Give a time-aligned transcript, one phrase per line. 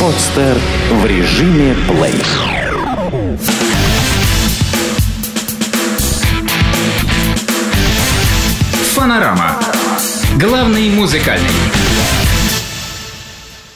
[0.00, 0.58] Подстер
[0.90, 2.12] в режиме плей.
[8.94, 9.58] Фанорама.
[10.38, 11.48] Главный музыкальный.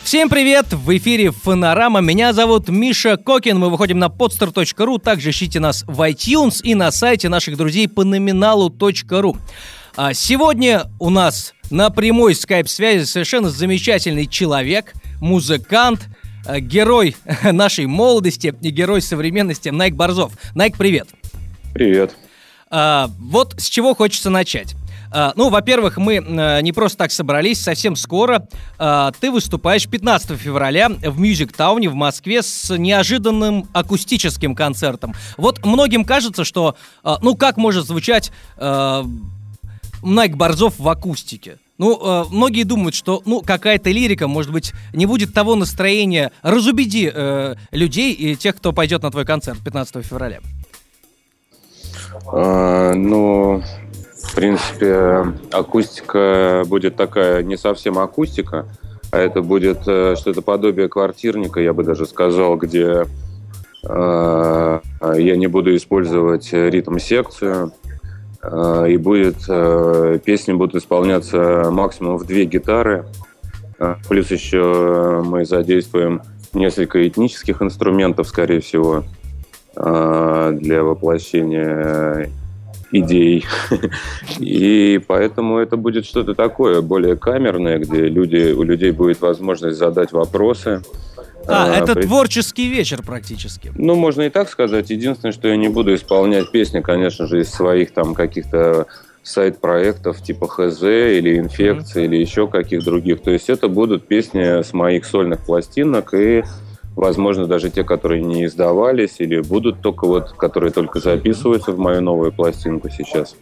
[0.03, 0.73] Всем привет!
[0.73, 2.01] В эфире Фонорама.
[2.01, 3.59] Меня зовут Миша Кокин.
[3.59, 5.01] Мы выходим на podster.ru.
[5.01, 9.37] Также ищите нас в iTunes и на сайте наших друзей по номиналу.ру.
[9.97, 16.09] А сегодня у нас на прямой скайп-связи совершенно замечательный человек, музыкант,
[16.47, 20.33] э, герой нашей молодости и герой современности Найк Борзов.
[20.55, 21.09] Найк, привет!
[21.73, 22.17] Привет.
[22.69, 24.75] А, вот с чего хочется начать.
[25.13, 28.49] А, ну, во-первых, мы а, не просто так собрались, совсем скоро
[28.79, 35.15] а, ты выступаешь 15 февраля в Music Town в Москве с неожиданным акустическим концертом.
[35.37, 39.05] Вот многим кажется, что, а, ну, как может звучать а,
[40.03, 41.59] Найк Борзов в акустике?
[41.79, 46.31] Ну, э, многие думают, что, ну, какая-то лирика, может быть, не будет того настроения.
[46.43, 50.41] Разубеди э, людей и тех, кто пойдет на твой концерт 15 февраля.
[52.27, 53.63] А, ну,
[54.23, 58.67] в принципе, акустика будет такая, не совсем акустика,
[59.11, 63.07] а это будет э, что-то подобие квартирника, я бы даже сказал, где
[63.89, 64.81] э,
[65.17, 67.80] я не буду использовать ритм-секцию, э,
[68.43, 73.05] и будет э, песни будут исполняться максимум в две гитары,
[73.81, 79.05] Э, плюс еще мы задействуем несколько этнических инструментов, скорее всего,
[79.75, 82.31] э, для воплощения
[82.93, 83.47] идей.
[84.39, 90.13] И поэтому это будет что-то такое, более камерное, где люди, у людей будет возможность задать
[90.13, 90.83] вопросы.
[91.51, 93.73] А, А, это при- творческий вечер практически.
[93.77, 94.91] Ну, можно и так сказать.
[94.91, 98.87] Единственное, что я не буду исполнять песни, конечно же, из своих там каких-то
[99.23, 103.23] сайт-проектов типа ХЗ или Инфекции или еще каких других.
[103.23, 106.43] То есть это будут песни с моих сольных пластинок и,
[106.97, 112.01] возможно, даже те, которые не издавались или будут только вот, которые только записываются в мою
[112.01, 113.37] новую пластинку сейчас.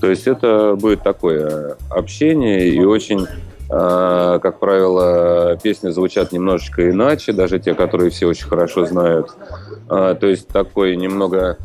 [0.00, 3.26] То есть это будет такое общение и очень
[3.68, 9.30] как правило, песни звучат немножечко иначе, даже те, которые все очень хорошо знают.
[9.88, 11.58] А, То есть такой немного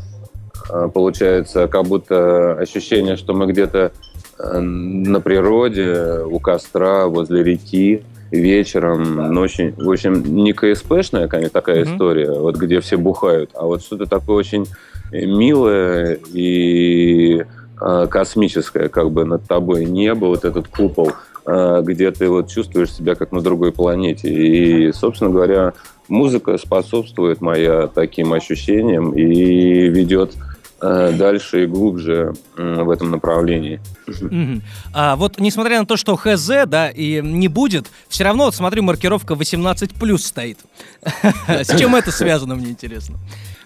[0.70, 3.92] а, получается, как будто ощущение, что мы где-то
[4.40, 9.74] э, на природе, у костра, возле реки, вечером, ночью.
[9.78, 11.94] В общем, не КСПшная конечно, такая Мгм.
[11.94, 14.66] история, вот где все бухают, а вот что-то такое очень
[15.12, 17.44] милое и
[17.82, 21.14] э, космическое, как бы над тобой небо, вот этот купол, э,
[21.46, 24.30] где ты вот чувствуешь себя как на другой планете.
[24.30, 25.74] И, собственно говоря,
[26.08, 30.34] музыка способствует моя таким ощущениям и ведет
[30.82, 33.80] э, дальше и глубже в этом направлении.
[34.08, 34.62] Мгм.
[34.94, 38.84] А вот несмотря на то, что ХЗ, да, и не будет, все равно, вот смотрю,
[38.84, 40.60] маркировка 18 плюс стоит.
[41.48, 43.18] С чем это связано, мне интересно.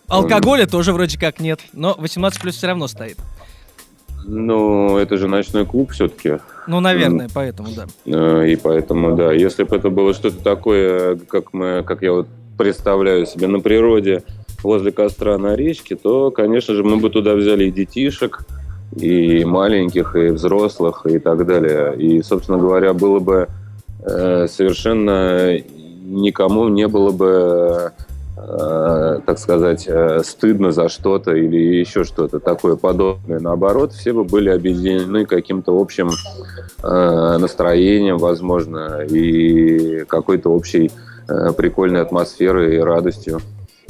[0.08, 3.18] Алкоголя тоже вроде как нет, но 18 плюс все равно стоит.
[4.28, 6.40] Ну, это же ночной клуб все-таки.
[6.68, 7.86] Ну, наверное, поэтому, да.
[8.06, 12.28] Э, И поэтому, да, если бы это было что-то такое, как мы, как я вот
[12.58, 14.24] представляю себе на природе,
[14.64, 18.42] возле костра на речке, то, конечно же, мы бы туда взяли и детишек,
[18.96, 21.96] и маленьких, и взрослых, и так далее.
[21.98, 23.48] И, собственно говоря, было бы
[24.00, 25.58] э, совершенно
[26.06, 27.92] никому не было бы,
[28.48, 33.40] э, так сказать, э, стыдно за что-то или еще что-то такое подобное.
[33.40, 36.10] Наоборот, все бы были объединены каким-то общим
[36.84, 40.92] э, настроением, возможно, и какой-то общей
[41.28, 43.42] э, прикольной атмосферой и радостью.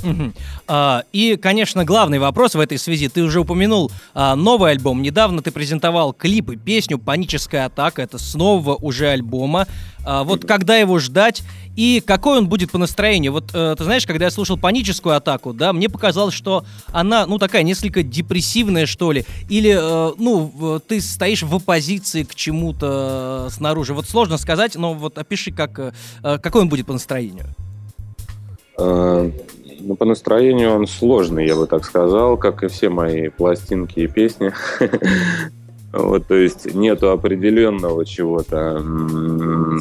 [0.03, 0.33] Мгм.
[0.67, 3.09] А, И, конечно, главный вопрос в этой связи.
[3.09, 5.01] Ты уже упомянул а, новый альбом.
[5.01, 8.01] Недавно ты презентовал клип и песню «Паническая атака».
[8.01, 9.67] Это с нового уже альбома.
[10.05, 11.43] А, Вот когда его ждать
[11.75, 13.33] и какой он будет по настроению?
[13.33, 17.37] Вот э, ты знаешь, когда я слушал «Паническую атаку», да, мне показалось, что она, ну,
[17.37, 19.25] такая несколько депрессивная, что ли.
[19.49, 23.93] Или, э, ну, ты стоишь в оппозиции к чему-то снаружи.
[23.93, 25.91] Вот сложно сказать, но вот опиши, как, э,
[26.21, 27.47] какой он будет по настроению.
[29.87, 34.07] Ну, по настроению он сложный, я бы так сказал, как и все мои пластинки и
[34.07, 34.51] песни.
[35.93, 38.83] Вот, то есть нету определенного чего-то,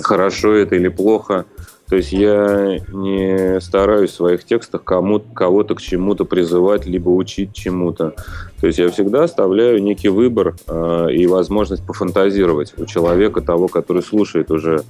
[0.05, 1.45] хорошо это или плохо.
[1.89, 7.53] То есть я не стараюсь в своих текстах кому кого-то к чему-то призывать, либо учить
[7.53, 8.15] чему-то.
[8.61, 14.03] То есть я всегда оставляю некий выбор э, и возможность пофантазировать у человека, того, который
[14.03, 14.85] слушает уже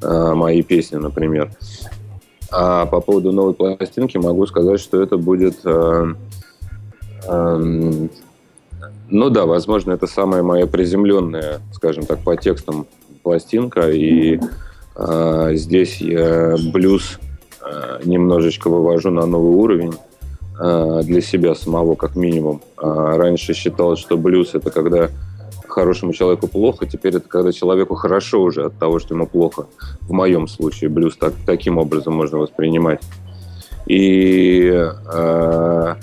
[0.00, 1.50] э, мои песни, например.
[2.50, 5.60] А по поводу новой пластинки могу сказать, что это будет...
[5.64, 6.14] э,
[7.26, 8.10] эм,
[9.10, 12.86] ну да, возможно, это самая моя приземленная, скажем так, по текстам
[13.22, 13.90] пластинка.
[13.90, 14.40] И
[14.96, 17.18] э, здесь я блюз
[18.04, 19.92] немножечко вывожу на новый уровень
[20.56, 22.62] для себя самого, как минимум.
[22.78, 25.10] Раньше считалось, что блюз это когда
[25.70, 29.66] хорошему человеку плохо, теперь это когда человеку хорошо уже от того, что ему плохо.
[30.02, 33.00] В моем случае блюз так, таким образом можно воспринимать.
[33.86, 35.94] И э,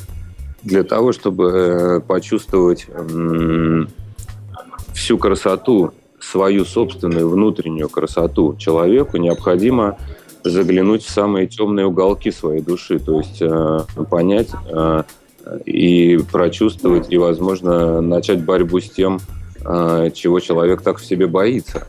[0.63, 3.85] для того, чтобы э, почувствовать э,
[4.93, 9.97] всю красоту, свою собственную внутреннюю красоту человеку, необходимо
[10.43, 15.03] заглянуть в самые темные уголки своей души, то есть э, понять э,
[15.65, 19.19] и прочувствовать, и, возможно, начать борьбу с тем,
[19.65, 21.87] чего человек так в себе боится.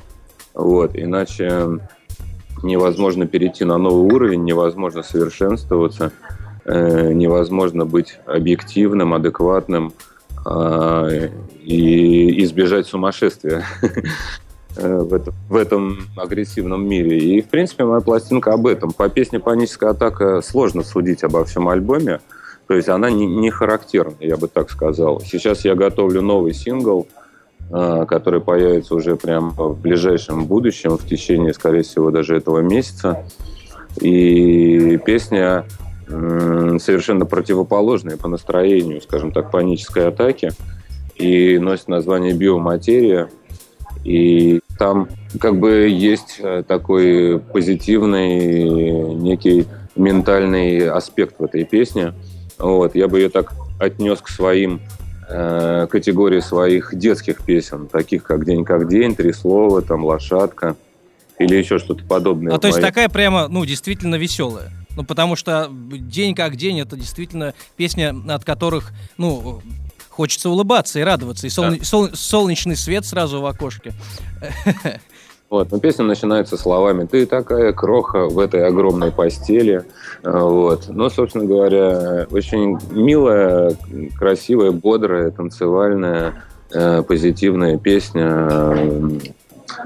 [0.55, 1.81] Вот, иначе
[2.63, 6.13] невозможно перейти на новый уровень, невозможно совершенствоваться,
[6.65, 9.93] э, невозможно быть объективным, адекватным
[10.47, 11.29] э,
[11.63, 13.65] и избежать сумасшествия
[14.77, 17.19] э, в этом, агрессивном мире.
[17.19, 18.93] И, в принципе, моя пластинка об этом.
[18.93, 22.21] По песне «Паническая атака» сложно судить обо всем альбоме,
[22.67, 25.21] то есть она не, не характерна, я бы так сказал.
[25.21, 27.07] Сейчас я готовлю новый сингл–
[27.71, 33.25] который появится уже прямо в ближайшем будущем, в течение, скорее всего, даже этого месяца.
[34.01, 35.65] И песня
[36.09, 40.53] совершенно противоположная по настроению, скажем так, панической атаки,
[41.17, 43.29] и носит название «Биоматерия».
[44.05, 45.09] И там
[45.41, 49.67] как бы есть э, такой позитивный некий
[49.97, 52.13] ментальный аспект в этой песне.
[52.59, 54.81] Вот, я бы ее так отнес к своим
[55.29, 60.77] Э, категории своих детских песен, таких как «День как день», «Три слова», там «Лошадка»
[61.39, 62.55] или еще что-то подобное.
[62.55, 64.71] А то есть такая прямо, ну, действительно веселая.
[64.95, 69.63] Ну, потому что «День как день»— это действительно песня, от которых, ну,
[70.11, 71.49] хочется улыбаться и радоваться.
[71.49, 71.71] И сол...
[71.71, 71.85] да.
[71.85, 72.11] сол...
[72.15, 73.93] солнечный свет сразу в окошке.
[75.49, 79.85] Вот, но песня начинается словами «Ты такая кроха в этой огромной постели».
[80.25, 80.89] А, вот.
[80.89, 83.77] Но, собственно говоря, очень милая,
[84.19, 86.35] красивая, бодрая, танцевальная,
[86.73, 88.49] э, позитивная песня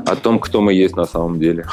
[0.07, 1.67] о том, кто мы есть на самом деле.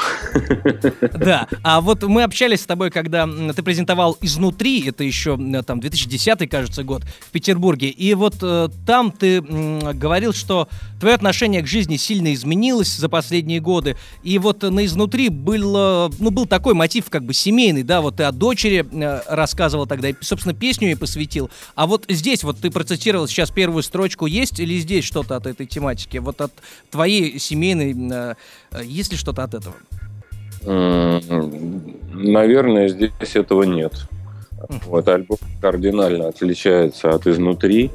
[1.12, 6.48] Да, а вот мы общались с тобой, когда ты презентовал «Изнутри», это еще там 2010,
[6.48, 10.68] кажется, год, в Петербурге, и вот э, там ты говорил, что
[11.00, 16.30] твое отношение к жизни сильно изменилось за последние годы, и вот на «Изнутри» был, ну,
[16.30, 20.14] был такой мотив как бы семейный, да, вот ты о дочери э, рассказывал тогда, и,
[20.20, 24.78] собственно, песню ей посвятил, а вот здесь вот ты процитировал сейчас первую строчку, есть или
[24.78, 26.52] здесь что-то от этой тематики, вот от
[26.90, 28.34] твоей семейной Э,
[28.82, 29.74] есть ли что-то от этого?
[32.12, 33.92] Наверное, здесь этого нет.
[34.86, 37.90] Вот альбом кардинально отличается от изнутри.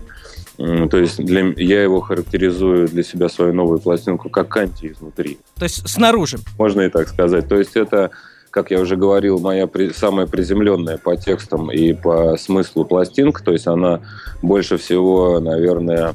[0.57, 5.39] То есть для, я его характеризую для себя свою новую пластинку как анти изнутри.
[5.57, 6.38] То есть снаружи.
[6.57, 7.47] Можно и так сказать.
[7.47, 8.11] То есть это,
[8.50, 13.44] как я уже говорил, моя при, самая приземленная по текстам и по смыслу пластинка.
[13.44, 14.01] То есть она
[14.41, 16.13] больше всего, наверное,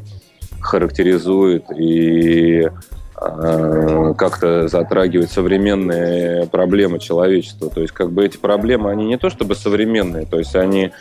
[0.61, 2.71] характеризует и
[3.19, 7.71] как-то затрагивать современные проблемы человечества.
[7.71, 10.93] То есть как бы эти проблемы, они не то чтобы современные, то есть они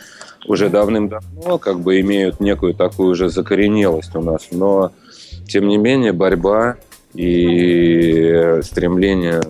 [0.46, 4.92] уже давным-давно как бы имеют некую такую уже закоренелость у нас, но
[5.46, 6.76] тем не менее борьба
[7.14, 9.40] и стремление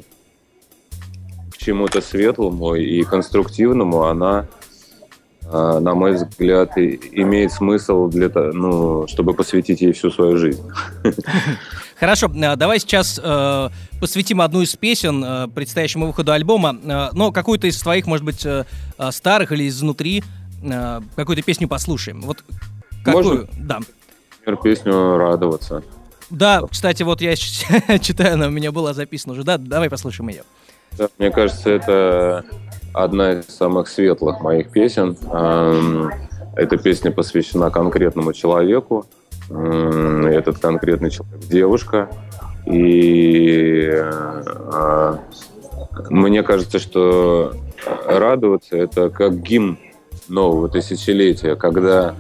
[1.53, 4.47] к чему-то светлому и конструктивному, она
[5.51, 10.63] а, на мой взгляд, имеет смысл для ну, чтобы посвятить ей всю свою жизнь.
[11.99, 13.69] Хорошо, а, давай сейчас э,
[14.01, 18.47] посвятим одну из песен э, предстоящему выходу альбома, э, но какую-то из твоих, может быть,
[18.47, 18.65] э,
[18.99, 20.23] э старых или изнутри,
[20.63, 22.21] э, какую-то песню послушаем.
[22.21, 22.45] Вот
[23.05, 23.25] какую?
[23.25, 23.49] Можно?
[23.59, 23.81] Да.
[24.47, 25.83] Например, песню «Радоваться».
[26.31, 27.35] Да, кстати, вот я
[28.01, 29.43] читаю, она у меня была записана уже.
[29.43, 30.45] Да, давай послушаем ее.
[30.97, 32.45] Да, мне кажется, это
[32.95, 35.17] одна из самых светлых моих песен.
[36.57, 39.07] Эта песня посвящена конкретному человеку.
[39.51, 42.09] Этот конкретный человек– девушка.
[42.67, 45.21] И а,
[46.11, 47.55] мне кажется, что
[48.07, 49.79] радоваться– это как гимн
[50.29, 52.15] нового тысячелетия, когда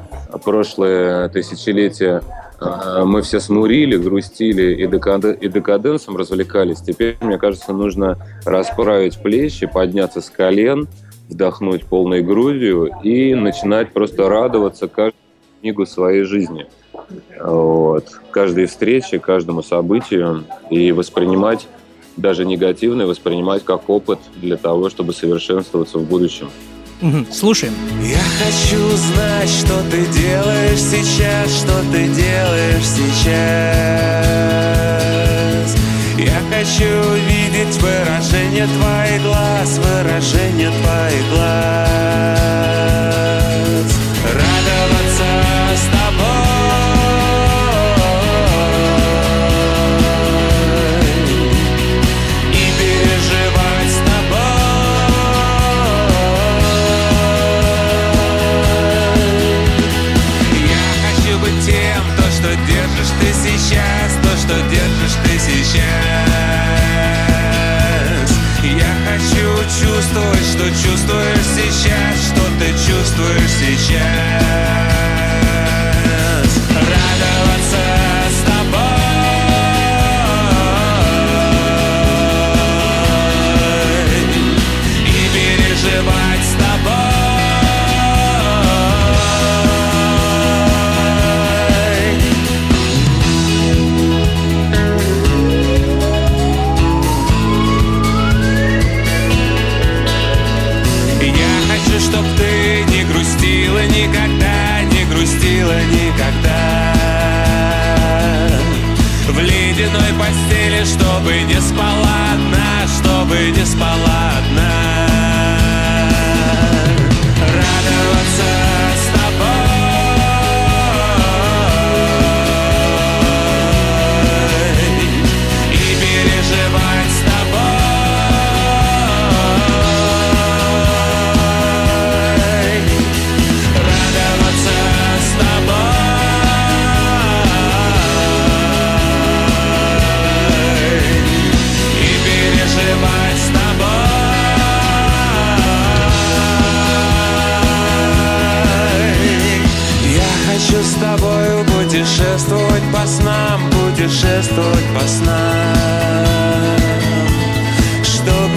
[0.44, 2.22] прошлое тысячелетие
[2.60, 5.24] а, мы все смурили, грустили и, декад...
[5.24, 6.80] и декаденсом развлекались.
[6.80, 10.88] Теперь, мне кажется, нужно расправить плечи, подняться с колен,
[11.28, 15.27] вдохнуть полной грудью и начинать просто радоваться каждому
[15.60, 16.66] книгу своей жизни.
[17.40, 18.20] Вот.
[18.30, 21.66] Каждой встрече, каждому событию и воспринимать
[22.16, 26.50] даже негативное, воспринимать как опыт для того, чтобы совершенствоваться в будущем.
[27.30, 27.74] Слушаем.
[28.02, 33.28] Я хочу знать, что ты делаешь сейчас, что ты делаешь сейчас.
[36.18, 43.27] Я хочу видеть выражение твоих глаз, выражение твоих глаз.
[45.78, 46.47] Радоваться с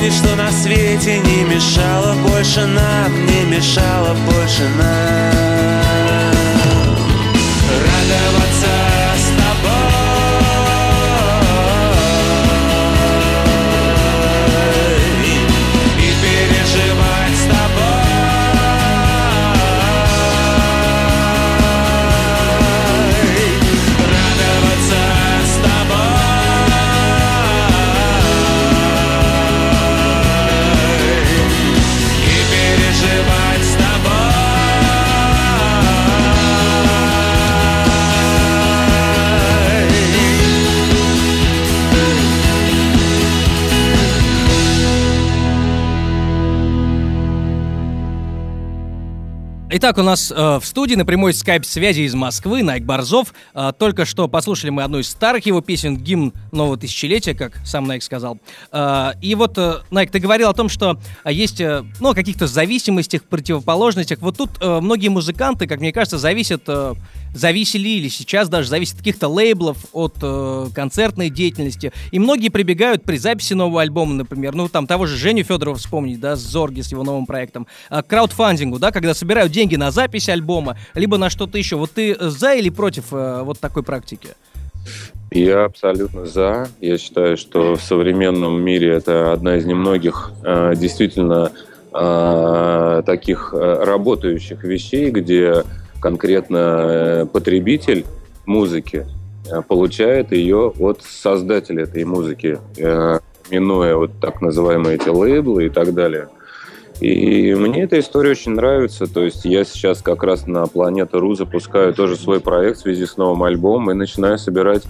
[0.02, 5.41] ничто на свете не мешало больше нам, не мешало больше нам.
[49.74, 53.34] Итак, у нас э, в студии на прямой скайп-связи из Москвы Найк Борзов.
[53.54, 57.86] Э, только что послушали мы одну из старых его песен, гимн нового тысячелетия, как сам
[57.86, 58.38] Найк сказал.
[58.74, 62.14] Э, и вот, э, Найк, ты говорил о том, что э, есть, э, ну, о
[62.14, 64.20] каких-то зависимостях, противоположностях.
[64.20, 66.94] Вот тут э, многие музыканты, как мне кажется, зависят, э,
[67.34, 71.92] зависели или сейчас даже зависят от каких-то лейблов, от э, концертной деятельности.
[72.12, 76.20] И многие прибегают при записи нового альбома, например, ну, там того же Женю Федорова вспомнить,
[76.20, 79.92] да, с Зорги, с его новым проектом, э, к краудфандингу, да, когда собирают деньги на
[79.92, 81.76] запись альбома, либо на что-то еще.
[81.76, 84.30] Вот ты э, за или против э, вот такой практики?
[85.32, 86.68] Я абсолютно за.
[86.82, 91.52] Я считаю, что в современном мире это одна из немногих э, действительно
[91.94, 95.64] э, таких э, работающих вещей, где
[96.02, 98.06] конкретно э, потребитель
[98.46, 99.06] музыки
[99.50, 105.70] э, получает ее от создателя этой музыки, э, минуя вот так называемые эти лейблы и
[105.70, 106.28] так далее.
[107.00, 109.12] И мне эта история очень нравится.
[109.12, 113.06] То есть я сейчас как раз на Планета Ру запускаю тоже свой проект в связи
[113.06, 114.84] с новым альбомом и начинаю собирать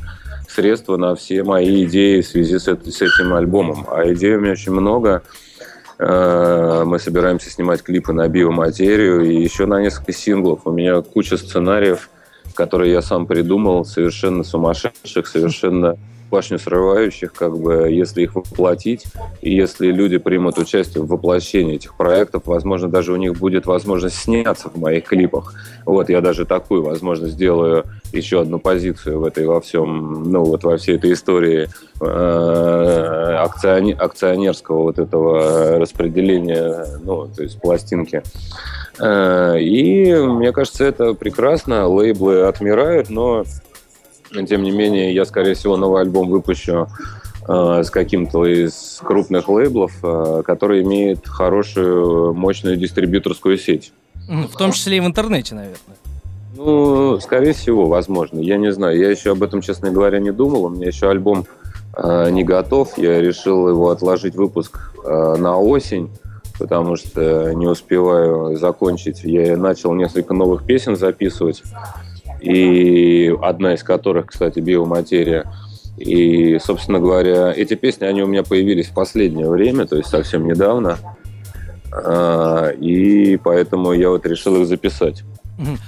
[0.50, 3.86] средства на все мои идеи в связи с, с этим альбомом.
[3.90, 5.24] А идей у меня очень много.
[6.02, 10.62] Э, Мы собираемся снимать клипы на биоматерию и еще на несколько синглов.
[10.66, 12.10] У меня куча сценариев,
[12.56, 15.98] которые я сам придумал, совершенно сумасшедших, совершенно
[16.32, 19.04] башню срывающих, как бы, если их воплотить,
[19.42, 24.16] и если люди примут участие в воплощении этих проектов, возможно, даже у них будет возможность
[24.16, 25.54] сняться в моих клипах.
[25.86, 27.84] Вот, я даже такую возможность сделаю,
[28.14, 31.70] еще одну позицию в этой во всем, ну, вот во всей этой истории
[32.02, 33.36] э,
[34.00, 38.24] акционерского вот этого распределения, ну, то есть пластинки.
[39.00, 41.88] Э, И мне кажется, это прекрасно.
[41.88, 43.44] Лейблы отмирают, но
[44.48, 46.88] тем не менее, я, скорее всего, новый альбом выпущу
[47.48, 53.94] э, с каким-то из крупных лейблов, э, который имеет хорошую, мощную дистрибьюторскую сеть.
[54.28, 55.98] В том числе и в интернете, наверное.
[56.56, 58.40] Ну, скорее всего, возможно.
[58.40, 58.98] Я не знаю.
[58.98, 60.66] Я еще об этом, честно говоря, не думал.
[60.66, 61.46] У меня еще альбом
[61.96, 62.98] э, не готов.
[62.98, 66.10] Я решил его отложить выпуск э, на осень,
[66.60, 69.24] потому что не успеваю закончить.
[69.24, 71.64] Я начал несколько новых песен записывать,
[72.42, 75.52] и одна из которых, кстати, «Биоматерия».
[75.98, 80.48] И, собственно говоря, эти песни, они у меня появились в последнее время, то есть совсем
[80.48, 80.98] недавно.
[81.92, 85.24] А, и поэтому я вот решил их записать.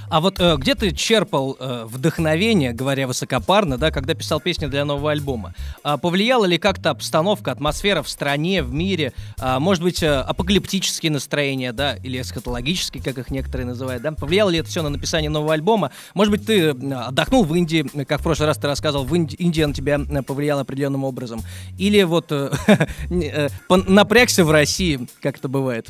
[0.08, 4.84] А вот э, где ты черпал э, вдохновение, говоря высокопарно, да, когда писал песни для
[4.84, 5.54] нового альбома?
[5.82, 9.12] А повлияла ли как-то обстановка, атмосфера в стране, в мире?
[9.38, 14.12] А, может быть, э, апокалиптические настроения, да, или эсхатологические, как их некоторые называют, да?
[14.12, 15.90] Повлияло ли это все на написание нового альбома?
[16.14, 19.66] Может быть, ты отдохнул в Индии, как в прошлый раз ты рассказывал, в Инди- Индия
[19.66, 21.42] на тебя повлияла определенным образом?
[21.78, 22.50] Или вот э,
[23.10, 25.88] э, напрягся в России, как это бывает?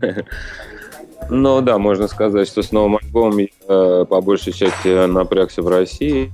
[1.30, 5.68] Ну да, можно сказать, что с новым альбомом я э, по большей части напрягся в
[5.68, 6.32] России.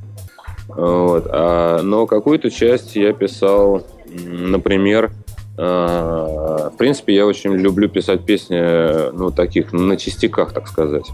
[0.69, 1.27] Вот.
[1.29, 5.13] А, но какую-то часть я писал, например,
[5.59, 11.07] э, в принципе, я очень люблю писать песни, ну, таких, на частиках, так сказать.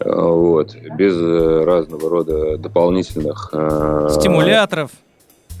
[0.00, 3.52] Э, вот, без разного рода дополнительных...
[4.10, 4.90] Стимуляторов.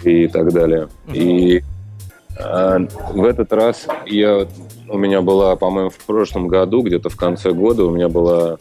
[0.04, 0.88] И так далее.
[1.08, 1.14] Угу.
[1.14, 1.62] И
[2.38, 4.46] в этот раз я
[4.88, 8.58] у меня была, по-моему, в прошлом году, где-то в конце года, у меня была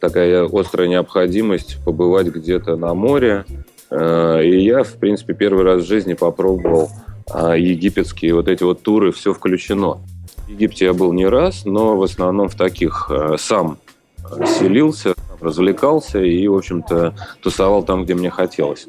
[0.00, 3.44] такая острая необходимость побывать где-то на море.
[3.90, 6.90] Э, и я, в принципе, первый раз в жизни попробовал
[7.30, 9.98] а, египетские вот эти вот туры, все включено.
[10.46, 13.78] В Египте я был не раз, но в основном в таких сам
[14.58, 18.86] селился, развлекался и, в общем-то, тусовал там, где мне хотелось.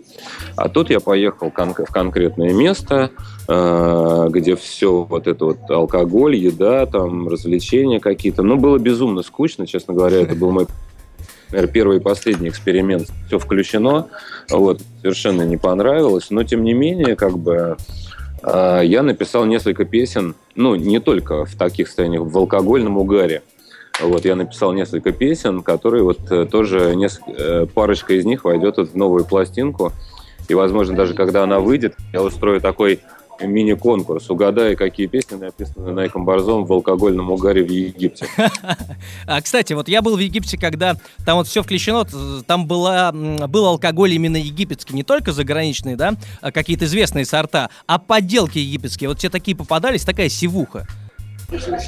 [0.56, 3.12] А тут я поехал в конкретное место,
[3.48, 8.42] э, где все вот это вот алкоголь, еда, там развлечения какие-то.
[8.42, 10.68] Ну, было безумно скучно, честно говоря, это был мой
[11.52, 13.10] наверное, первый и последний эксперимент.
[13.28, 14.08] Все включено,
[14.50, 17.78] вот, совершенно не понравилось, но тем не менее, как бы
[18.44, 23.42] э, я написал несколько песен, ну, не только в таких состояниях, в алкогольном угаре.
[24.02, 28.78] Вот я написал несколько песен, которые вот э, тоже несколько, э, парочка из них войдет
[28.78, 29.94] в новую пластинку.
[30.50, 33.00] И, возможно, даже когда она выйдет, я устрою такой
[33.42, 34.30] мини-конкурс.
[34.30, 38.28] Угадай, какие песни написаны Найком Борзом в алкогольном угаре в Египте.
[39.28, 42.06] А, кстати, вот я был в Египте, когда там вот все включено,
[42.46, 47.98] там была, был алкоголь именно египетский, не только заграничные, да, а какие-то известные сорта, а
[47.98, 49.10] подделки египетские.
[49.10, 50.88] Вот те такие попадались, такая сивуха.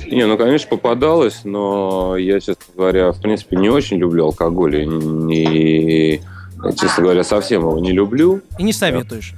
[0.06, 4.84] Не, ну, конечно, попадалось, но я, честно говоря, в принципе, не очень люблю алкоголь.
[4.84, 6.22] И, не,
[6.80, 8.42] честно говоря, совсем его не люблю.
[8.60, 9.34] И не советуешь.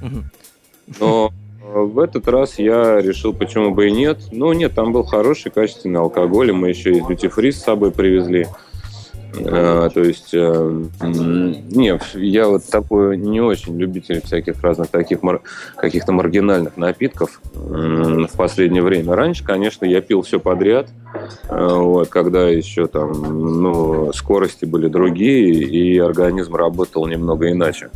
[0.98, 1.32] Но
[1.72, 4.18] в этот раз я решил, почему бы и нет.
[4.32, 7.92] Ну, нет, там был хороший, качественный алкоголь, и мы еще из Duty Free с собой
[7.92, 8.46] привезли.
[9.32, 15.42] А, то есть, э, нет, я вот такой не очень любитель всяких разных таких мар-
[15.76, 19.14] каких-то маргинальных напитков в последнее время.
[19.14, 20.88] Раньше, конечно, я пил все подряд,
[21.48, 23.12] э, вот, когда еще там,
[23.62, 27.90] ну, скорости были другие, и организм работал немного иначе.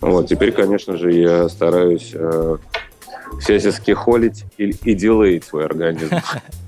[0.00, 2.56] Вот, теперь, конечно же, я стараюсь э,
[3.40, 6.16] всячески холить и, и делать свой организм.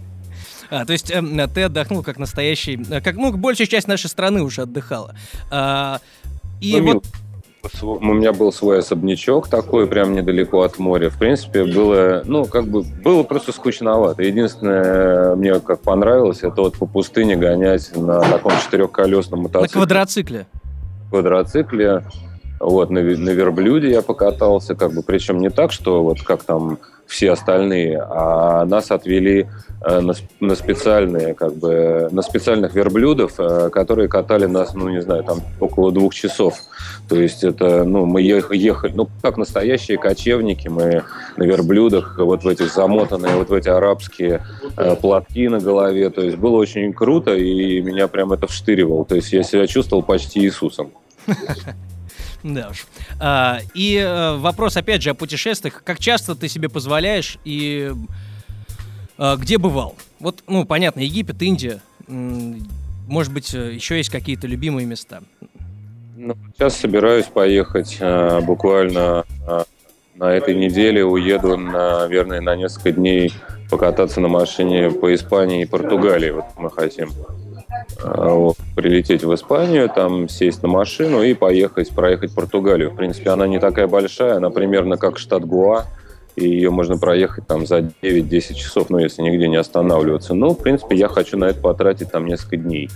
[0.70, 4.42] А, то есть э, ты отдохнул как настоящий, э, как ну большая часть нашей страны
[4.42, 5.14] уже отдыхала.
[5.50, 6.00] А,
[6.60, 7.04] и ну, вот
[7.82, 11.10] у меня был свой особнячок такой, прям недалеко от моря.
[11.10, 14.22] В принципе, было, ну, как бы, было просто скучновато.
[14.22, 19.78] Единственное, мне как понравилось, это вот по пустыне гонять на таком четырехколесном мотоцикле.
[19.80, 20.46] На квадроцикле?
[21.10, 22.04] Квадроцикле.
[22.60, 26.78] Вот, на, на верблюде я покатался, как бы, причем не так, что вот как там
[27.10, 29.48] все остальные, а нас отвели
[29.84, 35.24] э, на, специальные, как бы, на специальных верблюдов, э, которые катали нас, ну, не знаю,
[35.24, 36.54] там около двух часов.
[37.08, 41.02] То есть это, ну, мы ехали, ну, как настоящие кочевники, мы
[41.36, 44.46] на верблюдах, вот в этих замотанные, вот в эти арабские
[44.76, 46.10] э, платки на голове.
[46.10, 49.04] То есть было очень круто, и меня прям это вштыривало.
[49.04, 50.92] То есть я себя чувствовал почти Иисусом.
[52.42, 52.86] Да уж.
[53.18, 55.82] А, и а, вопрос, опять же, о путешествиях.
[55.84, 57.92] Как часто ты себе позволяешь и
[59.18, 59.96] а, где бывал?
[60.18, 61.80] Вот, ну, понятно, Египет, Индия.
[62.06, 65.20] Может быть, э, еще есть какие-то любимые места?
[66.16, 69.64] Ну, сейчас собираюсь поехать а, буквально а,
[70.14, 71.04] на этой неделе.
[71.04, 73.32] Уеду, наверное, на несколько дней
[73.70, 76.30] покататься на машине по Испании и Португалии.
[76.30, 77.10] Вот мы хотим.
[78.02, 82.90] Э, прилететь в Испанию, там сесть на машину и поехать, проехать Португалию.
[82.90, 85.86] В принципе, она не такая большая, она примерно как штат Гуа,
[86.36, 90.34] и ее можно проехать там за 9-10 часов, ну, если нигде не останавливаться.
[90.34, 92.88] Ну, в принципе, я хочу на это потратить там несколько дней,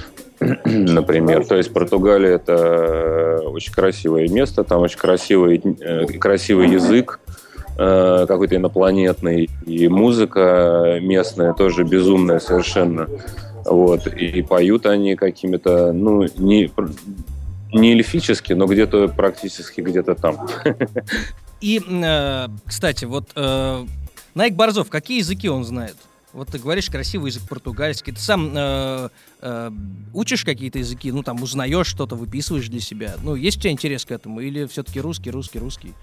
[0.40, 1.46] например.
[1.46, 7.20] То есть Португалия– это очень красивое место, там очень красивый, э, красивый язык,
[7.78, 13.08] э, какой-то инопланетный, и музыка местная тоже безумная совершенно.
[13.68, 16.70] Вот, и поют они какими-то, ну, не,
[17.72, 20.48] не эльфически, но где-то практически где-то там.
[21.60, 23.84] И, э, кстати, вот э,
[24.34, 25.96] Найк Борзов, какие языки он знает?
[26.32, 28.12] Вот ты говоришь красивый язык португальский.
[28.12, 29.08] Ты сам э,
[29.40, 29.70] э,
[30.12, 33.16] учишь какие-то языки, ну там узнаешь что-то, выписываешь для себя.
[33.22, 34.40] Ну, есть у тебя интерес к этому?
[34.40, 35.94] Или все-таки русский, русский, русский?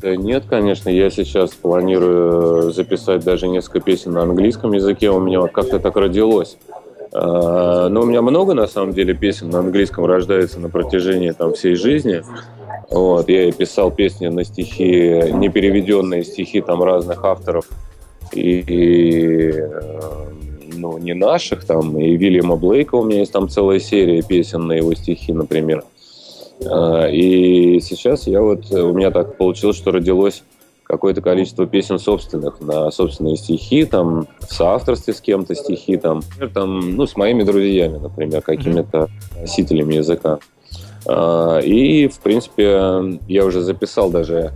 [0.00, 0.88] Да нет, конечно.
[0.88, 5.10] Я сейчас планирую записать даже несколько песен на английском языке.
[5.10, 6.56] У меня вот как-то так родилось.
[7.12, 11.52] А, но у меня много, на самом деле, песен на английском рождается на протяжении там,
[11.52, 12.22] всей жизни.
[12.90, 17.66] Вот, я и писал песни на стихи, непереведенные стихи там разных авторов
[18.34, 20.30] и, э,
[20.74, 24.72] ну, не наших, там, и Вильяма Блейка у меня есть там целая серия песен на
[24.72, 25.84] его стихи, например.
[26.70, 30.42] А, и сейчас я вот, у меня так получилось, что родилось
[30.84, 36.22] какое-то количество песен собственных на собственные стихи, там, в соавторстве с кем-то стихи, там,
[36.52, 39.08] там, ну, с моими друзьями, например, какими-то
[39.40, 40.38] носителями языка.
[41.06, 44.52] А, и, в принципе, я уже записал даже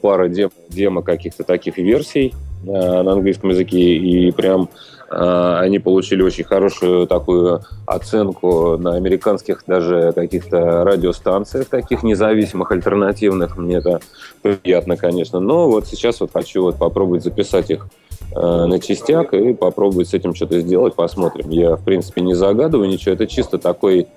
[0.00, 2.32] пару дем, демо каких-то таких версий
[2.64, 4.66] Э, на английском языке, и прям э,
[5.12, 13.56] они получили очень хорошую такую оценку на американских даже каких-то радиостанциях таких независимых, альтернативных.
[13.56, 14.00] Мне это
[14.40, 15.40] приятно, конечно.
[15.40, 17.86] Но вот сейчас вот хочу вот попробовать записать их
[18.34, 21.50] э, на частях и попробовать с этим что-то сделать, посмотрим.
[21.50, 24.08] Я, в принципе, не загадываю ничего, это чисто такой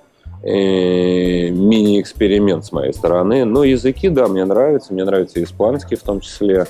[0.46, 3.44] мини-эксперимент с моей стороны.
[3.44, 4.92] Но языки, да, мне нравятся.
[4.92, 6.66] Мне нравится испанский в том числе,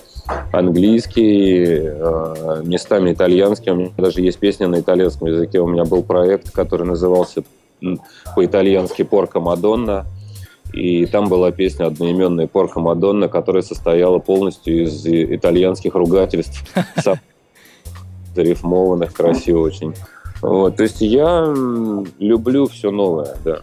[0.52, 3.72] английский, э, местами итальянский.
[3.72, 5.60] У меня даже есть песня на итальянском языке.
[5.60, 7.44] У меня был проект, который назывался
[8.34, 10.06] по-итальянски «Порка Мадонна».
[10.72, 16.64] И там была песня одноименная «Порка Мадонна», которая состояла полностью из итальянских ругательств,
[18.34, 19.94] зарифмованных, красиво очень.
[20.42, 21.52] Вот, то есть я
[22.18, 23.60] люблю все новое, да.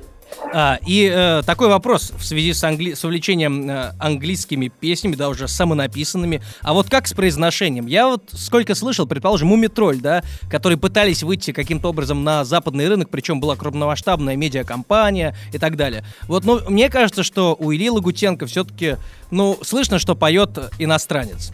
[0.51, 2.93] А, и э, такой вопрос в связи с, англи...
[2.93, 6.41] с увлечением э, английскими песнями, да, уже самонаписанными.
[6.61, 7.87] А вот как с произношением?
[7.87, 13.09] Я вот сколько слышал, предположим, Мумитроль, да, которые пытались выйти каким-то образом на западный рынок,
[13.09, 16.05] причем была крупномасштабная медиакомпания и так далее.
[16.23, 18.97] Вот, ну, мне кажется, что у Ильи Лагутенко все-таки,
[19.31, 21.51] ну, слышно, что поет иностранец.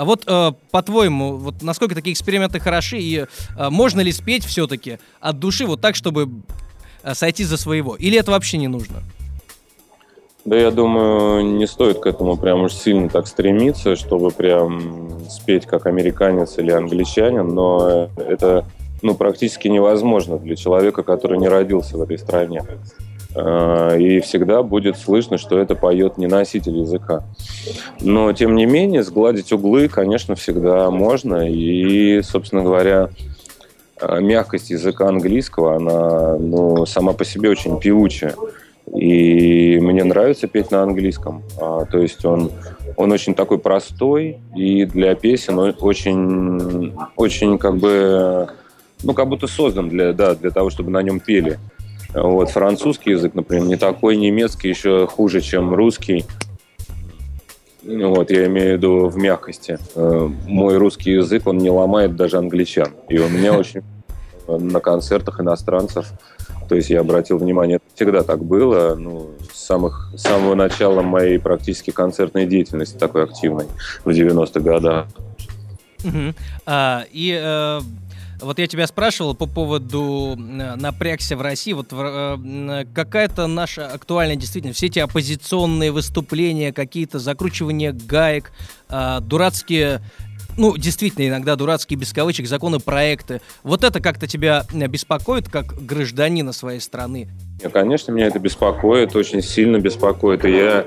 [0.00, 4.98] А вот, э, по-твоему, вот насколько такие эксперименты хороши и э, можно ли спеть все-таки
[5.20, 6.30] от души вот так, чтобы
[7.02, 7.96] э, сойти за своего?
[7.96, 9.02] Или это вообще не нужно?
[10.46, 15.66] Да, я думаю, не стоит к этому прям уж сильно так стремиться, чтобы прям спеть
[15.66, 18.64] как американец или англичанин, но это
[19.02, 22.64] ну, практически невозможно для человека, который не родился в этой стране.
[23.34, 27.22] Э, и всегда будет слышно, что это поет не носитель языка.
[28.00, 31.48] Но, тем не менее, сгладить углы, конечно, всегда можно.
[31.48, 33.10] И, собственно говоря,
[34.00, 38.34] э, мягкость языка английского, она ну, сама по себе очень певучая.
[38.92, 41.44] И мне нравится петь на английском.
[41.60, 42.50] А, то есть он,
[42.96, 48.48] он очень такой простой, и для песен он очень, очень как бы,
[49.04, 51.60] ну, как будто создан для, да, для того, чтобы на нем пели.
[52.14, 56.24] Вот, французский язык, например, не такой, немецкий еще хуже, чем русский.
[57.82, 59.78] Вот, я имею в виду в мягкости.
[59.94, 62.88] Э, мой русский язык, он не ломает даже англичан.
[63.08, 63.82] И у меня очень
[64.48, 66.12] на концертах иностранцев,
[66.68, 71.02] то есть я обратил внимание, это всегда так было, ну, с, самых, с самого начала
[71.02, 73.66] моей практически концертной деятельности такой активной
[74.04, 75.06] в 90-х годах.
[76.04, 76.34] Угу.
[76.66, 77.80] А, и э,
[78.40, 81.72] вот я тебя спрашивал по поводу э, напрягся в России.
[81.72, 88.52] Вот э, какая-то наша актуальная действительно, все эти оппозиционные выступления, какие-то закручивания гаек,
[88.88, 90.00] э, дурацкие
[90.56, 93.40] ну, действительно, иногда дурацкие, без кавычек, законопроекты.
[93.62, 97.28] Вот это как-то тебя беспокоит, как гражданина своей страны?
[97.72, 100.44] Конечно, меня это беспокоит, очень сильно беспокоит.
[100.44, 100.86] И я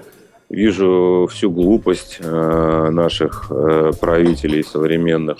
[0.49, 5.37] вижу всю глупость э, наших э, правителей современных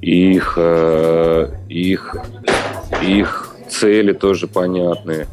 [0.00, 2.16] их, э, их,
[3.02, 5.26] их цели тоже понятны.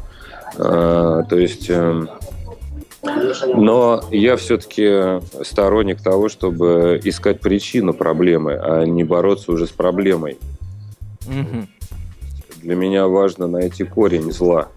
[0.56, 2.06] Э, то есть, э,
[3.54, 10.38] но я все-таки сторонник того, чтобы искать причину проблемы, а не бороться уже с проблемой.
[11.26, 11.66] Угу.
[12.62, 14.68] Для меня важно найти корень зла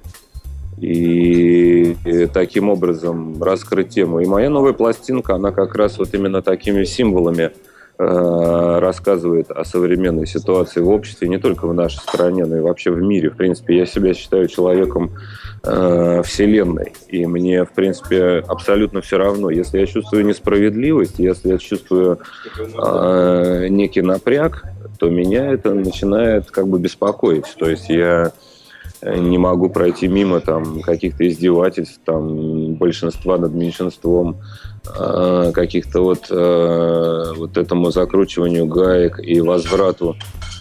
[0.77, 1.95] и
[2.33, 4.19] таким образом раскрыть тему.
[4.19, 7.51] И моя новая пластинка, она как раз вот именно такими символами
[7.97, 13.01] рассказывает о современной ситуации в обществе, не только в нашей стране, но и вообще в
[13.01, 13.29] мире.
[13.29, 15.11] В принципе, я себя считаю человеком
[15.63, 19.49] э, вселенной, и мне, в принципе, абсолютно все равно.
[19.49, 22.19] Если я чувствую несправедливость, если я чувствую
[22.57, 24.63] э, некий напряг,
[24.99, 27.45] то меня это начинает как бы беспокоить.
[27.57, 28.33] То есть я
[29.01, 34.74] не могу пройти мимо там каких-то издевательств там большинства над меньшинством э,
[35.53, 40.15] каких-то вот э, вот этому закручиванию гаек и возврату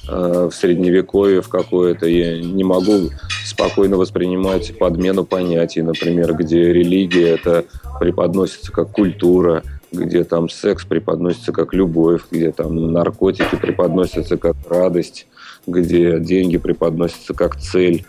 [0.08, 3.10] э, в средневековье в какое-то я не могу
[3.44, 7.64] спокойно воспринимать подмену понятий например где религия это
[8.00, 15.26] преподносится как культура где там секс преподносится как любовь где там наркотики преподносятся как радость
[15.66, 18.06] где деньги преподносятся как цель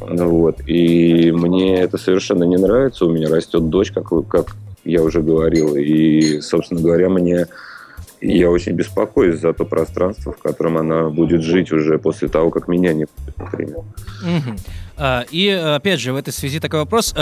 [0.00, 0.60] вот.
[0.66, 3.04] И мне это совершенно не нравится.
[3.04, 4.54] У меня растет дочь, как, как
[4.88, 5.76] я уже говорил.
[5.76, 7.46] И, собственно говоря, мне
[8.20, 12.66] я очень беспокоюсь за то пространство, в котором она будет жить уже после того, как
[12.66, 13.78] меня не будет, например.
[13.78, 14.56] Угу.
[15.30, 17.14] И, опять же, в этой связи такой вопрос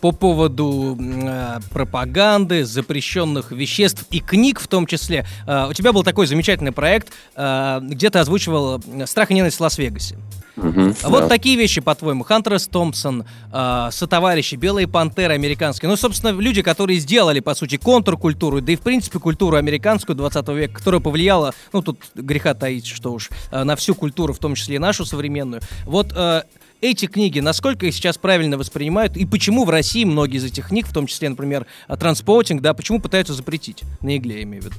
[0.00, 5.26] по поводу а, пропаганды, запрещенных веществ и книг в том числе.
[5.46, 10.16] А, у тебя был такой замечательный проект, где ты озвучивал «Страх и ненависть в Лас-Вегасе».
[10.56, 11.28] Угу, вот да.
[11.28, 12.66] такие вещи, по-твоему, Хантер С.
[12.66, 18.72] Томпсон, э, сотоварищи, Белые пантеры американские, ну, собственно, люди, которые сделали, по сути, контркультуру, да
[18.72, 23.30] и, в принципе, культуру американскую 20 века, которая повлияла, ну, тут греха таить, что уж,
[23.50, 25.62] э, на всю культуру, в том числе и нашу современную.
[25.84, 26.42] Вот э,
[26.82, 30.86] эти книги, насколько их сейчас правильно воспринимают, и почему в России многие из этих книг,
[30.86, 33.82] в том числе, например, транспортинг, да, почему пытаются запретить?
[34.02, 34.76] На игле, я имею в виду.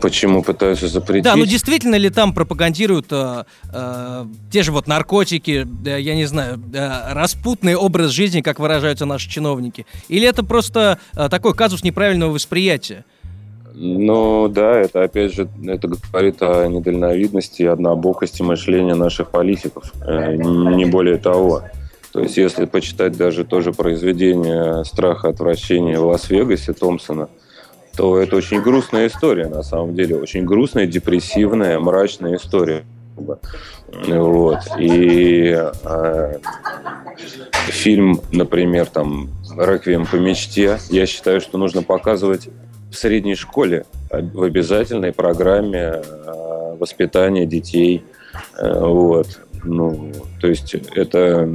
[0.00, 1.24] Почему пытаются запретить?
[1.24, 6.26] Да, ну действительно ли там пропагандируют э, э, те же вот наркотики, э, я не
[6.26, 9.86] знаю, э, распутный образ жизни, как выражаются наши чиновники?
[10.08, 13.04] Или это просто э, такой казус неправильного восприятия?
[13.74, 20.36] Ну да, это опять же, это говорит о недальновидности и однобокости мышления наших политиков, э,
[20.36, 21.62] не более того.
[22.12, 27.28] То есть если почитать даже тоже произведение «Страх и отвращение» в Лас-Вегасе Томпсона–
[27.96, 30.16] то это очень грустная история, на самом деле.
[30.16, 32.84] Очень грустная, депрессивная, мрачная история.
[34.08, 34.58] Вот.
[34.78, 36.38] И э,
[37.68, 42.48] фильм, например, там «Реквием по мечте», я считаю, что нужно показывать
[42.94, 48.04] в средней школе в обязательной программе э, воспитания детей.
[48.56, 49.40] Э, вот.
[49.64, 51.48] Ну, то есть это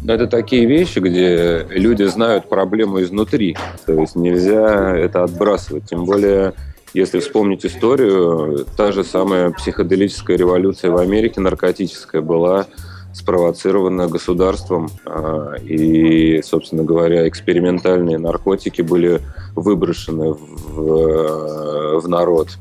[0.00, 3.56] но это такие вещи, где люди знают проблему изнутри.
[3.84, 5.86] То есть нельзя это отбрасывать.
[5.86, 6.54] Тем более,
[6.94, 12.66] если вспомнить историю, та же самая психоделическая революция в Америке, наркотическая, была
[13.12, 14.88] спровоцирована государством.
[15.04, 19.20] А, и, собственно говоря, экспериментальные наркотики были
[19.54, 22.58] выброшены в, в народ.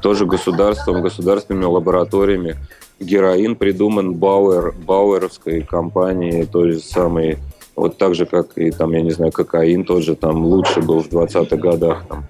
[0.00, 2.56] Тоже государством, государственными лабораториями
[3.02, 7.38] героин придуман Бауэр, Бауэровской компанией, той же самой,
[7.76, 11.02] вот так же, как и там, я не знаю, кокаин тот же там лучше был
[11.02, 12.26] в 20-х годах, там,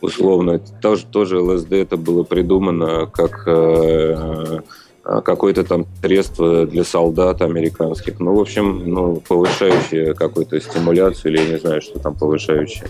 [0.00, 0.58] условно.
[0.80, 4.60] Тоже, тоже ЛСД это было придумано как э,
[5.24, 8.18] какое-то там средство для солдат американских.
[8.18, 12.88] Ну, в общем, ну, повышающее какую-то стимуляцию или я не знаю, что там повышающее.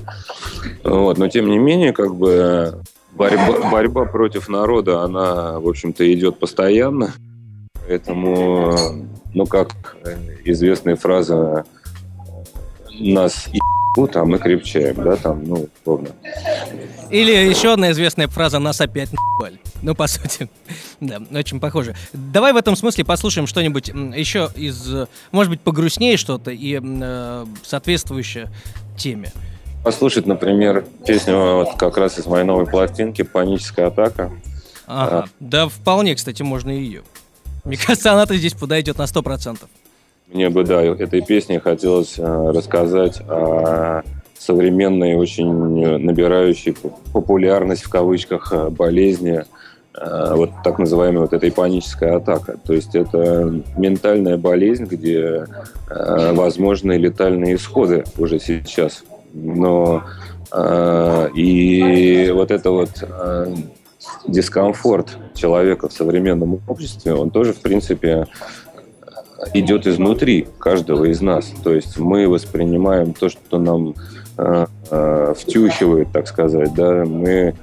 [0.82, 1.18] Вот.
[1.18, 2.80] Но, тем не менее, как бы
[3.12, 7.12] борьба, борьба против народа, она, в общем-то, идет постоянно.
[7.86, 8.74] Поэтому,
[9.34, 9.96] ну, как
[10.44, 11.64] известная фраза,
[12.98, 16.08] нас ебут, а мы крепчаем, да, там, ну, условно.
[17.10, 19.60] Или еще одна известная фраза «нас опять наебали».
[19.82, 20.48] Ну, по сути,
[21.00, 21.94] да, очень похоже.
[22.12, 28.50] Давай в этом смысле послушаем что-нибудь еще из, может быть, погрустнее что-то и э, соответствующее
[28.96, 29.32] теме.
[29.84, 34.32] Послушать, например, песню вот как раз из моей новой пластинки «Паническая атака».
[34.86, 35.28] Ага, а.
[35.40, 37.02] да вполне, кстати, можно и ее.
[37.64, 39.58] Мне кажется, она-то здесь подойдет на 100%.
[40.28, 44.02] Мне бы, да, этой песне хотелось э, рассказать о
[44.38, 46.74] современной, очень набирающей
[47.12, 49.42] популярность в кавычках э, болезни,
[49.98, 52.58] э, вот так называемая вот эта паническая атака.
[52.64, 55.46] То есть это ментальная болезнь, где
[55.90, 59.04] э, возможны летальные исходы уже сейчас.
[59.32, 60.04] Но
[60.52, 63.54] э, и вот это вот э,
[64.26, 68.26] дискомфорт человека в современном обществе, он тоже, в принципе,
[69.54, 71.52] идет изнутри каждого из нас.
[71.62, 73.94] То есть мы воспринимаем то, что нам
[74.38, 77.54] э, э, втюхивают, так сказать, да, мы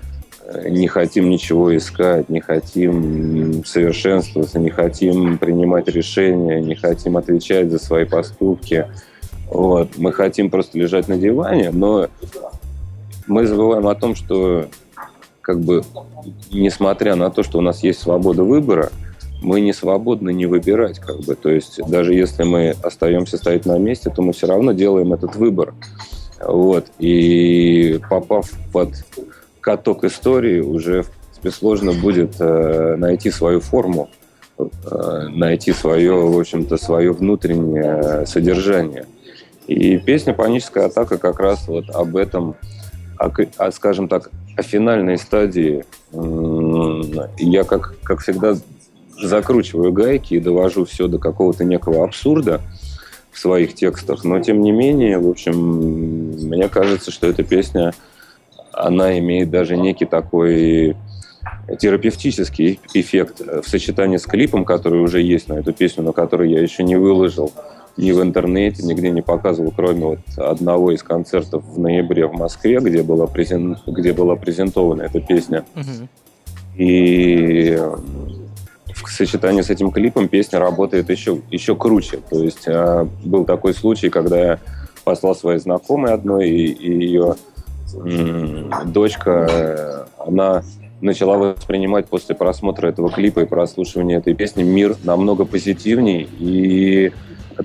[0.65, 7.79] не хотим ничего искать, не хотим совершенствоваться, не хотим принимать решения, не хотим отвечать за
[7.79, 8.87] свои поступки.
[9.49, 9.97] Вот.
[9.97, 12.07] Мы хотим просто лежать на диване, но
[13.27, 14.67] мы забываем о том, что
[15.41, 15.83] как бы,
[16.51, 18.91] несмотря на то, что у нас есть свобода выбора,
[19.43, 21.35] мы не свободны не выбирать, как бы.
[21.35, 25.35] То есть даже если мы остаемся стоять на месте, то мы все равно делаем этот
[25.35, 25.73] выбор.
[26.39, 26.87] Вот.
[26.99, 28.89] И попав под
[29.61, 31.05] каток истории, уже
[31.51, 34.09] сложно будет э, найти свою форму,
[34.57, 39.05] э, найти свое, в общем-то, свое внутреннее содержание.
[39.67, 42.55] И песня «Паническая атака» как раз вот об этом,
[43.17, 45.85] о, о, скажем так, о финальной стадии.
[47.37, 48.55] Я, как, как всегда,
[49.21, 52.61] закручиваю гайки и довожу все до какого-то некого абсурда
[53.31, 57.93] в своих текстах, но тем не менее, в общем, мне кажется, что эта песня,
[58.71, 60.95] она имеет даже некий такой
[61.79, 66.61] терапевтический эффект в сочетании с клипом, который уже есть на эту песню, но который я
[66.61, 67.51] еще не выложил
[67.97, 72.79] ни в интернете, нигде не показывал, кроме вот одного из концертов в ноябре в Москве,
[72.79, 75.65] где была, презент, где была презентована эта песня.
[75.75, 76.07] Угу.
[76.75, 77.79] И
[79.07, 82.19] в сочетании с этим клипом песня работает еще, еще круче.
[82.29, 84.59] То есть э, был такой случай, когда я
[85.03, 87.35] послал своей знакомой одной, и, и ее
[87.95, 90.63] м- дочка, э, она
[91.01, 97.11] начала воспринимать после просмотра этого клипа и прослушивания этой песни мир намного позитивней и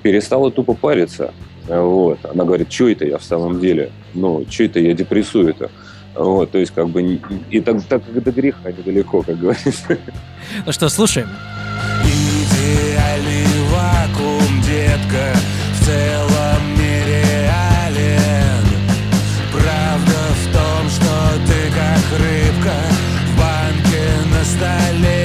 [0.03, 1.33] перестала тупо париться.
[1.67, 2.19] Вот.
[2.25, 3.91] Она говорит, что это я в самом деле?
[4.13, 5.69] Ну, что это я депрессую это?
[6.19, 7.01] Вот, то есть, как бы,
[7.49, 9.97] и так, так как до греха недалеко, как говорится.
[10.65, 11.29] Ну что, слушаем.
[12.03, 15.33] Идеальный вакуум, детка,
[15.75, 18.65] в целом нереален.
[19.53, 21.11] Правда в том, что
[21.47, 22.75] ты как рыбка
[23.25, 25.18] в банке на столе.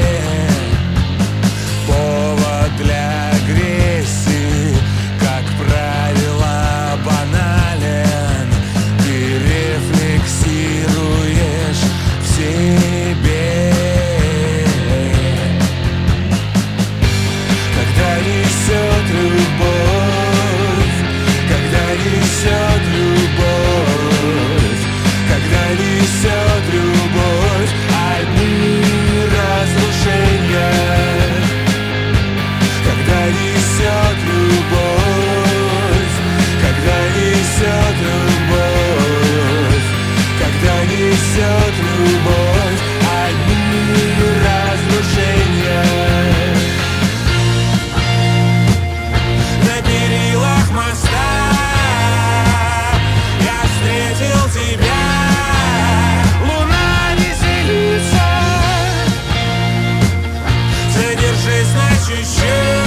[62.06, 62.83] xixi.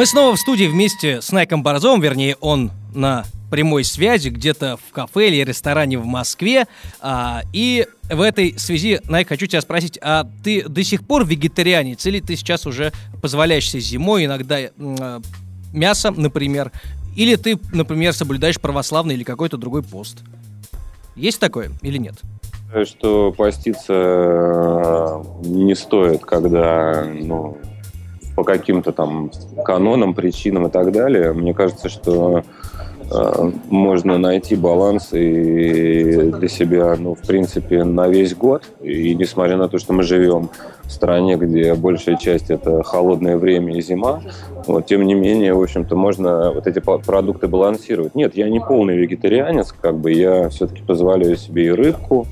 [0.00, 4.92] Мы снова в студии вместе с Найком Борзовым, вернее, он на прямой связи где-то в
[4.94, 6.66] кафе или ресторане в Москве.
[7.02, 12.06] А, и в этой связи, Найк, хочу тебя спросить, а ты до сих пор вегетарианец
[12.06, 14.70] или ты сейчас уже позволяешь себе зимой иногда э,
[15.74, 16.72] мясо, например,
[17.14, 20.20] или ты, например, соблюдаешь православный или какой-то другой пост?
[21.14, 22.14] Есть такое или нет?
[22.86, 27.58] Что поститься э, не стоит, когда ну,
[28.40, 29.30] по каким-то там
[29.66, 31.34] канонам, причинам и так далее.
[31.34, 32.42] Мне кажется, что
[33.10, 38.62] э, можно найти баланс и для себя, ну, в принципе, на весь год.
[38.80, 40.48] И несмотря на то, что мы живем
[40.84, 44.22] в стране, где большая часть это холодное время и зима,
[44.66, 48.14] вот, тем не менее, в общем-то, можно вот эти продукты балансировать.
[48.14, 52.26] Нет, я не полный вегетарианец, как бы я все-таки позволяю себе и рыбку,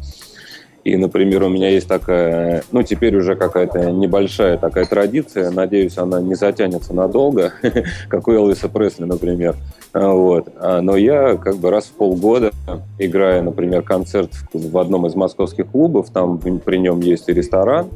[0.89, 6.21] и, например, у меня есть такая, ну, теперь уже какая-то небольшая такая традиция, надеюсь, она
[6.21, 7.53] не затянется надолго,
[8.09, 9.57] как у Элвиса Пресли, например.
[9.93, 10.49] Вот.
[10.57, 12.53] А, но я как бы раз в полгода,
[12.99, 17.89] играя, например, концерт в одном из московских клубов, там при нем есть и ресторан,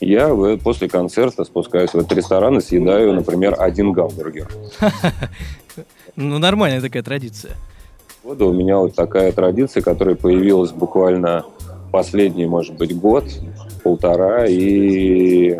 [0.00, 0.28] я
[0.62, 4.48] после концерта спускаюсь в этот ресторан и съедаю, например, один гамбургер.
[6.18, 7.52] Ну, нормальная такая традиция.
[8.22, 11.44] Вот у меня вот такая традиция, которая появилась буквально
[11.96, 13.24] последний, может быть, год,
[13.82, 15.58] полтора, и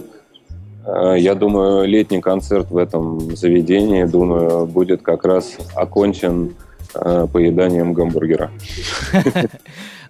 [0.84, 6.55] э, я думаю, летний концерт в этом заведении, думаю, будет как раз окончен
[6.95, 8.51] э, поеданием гамбургера.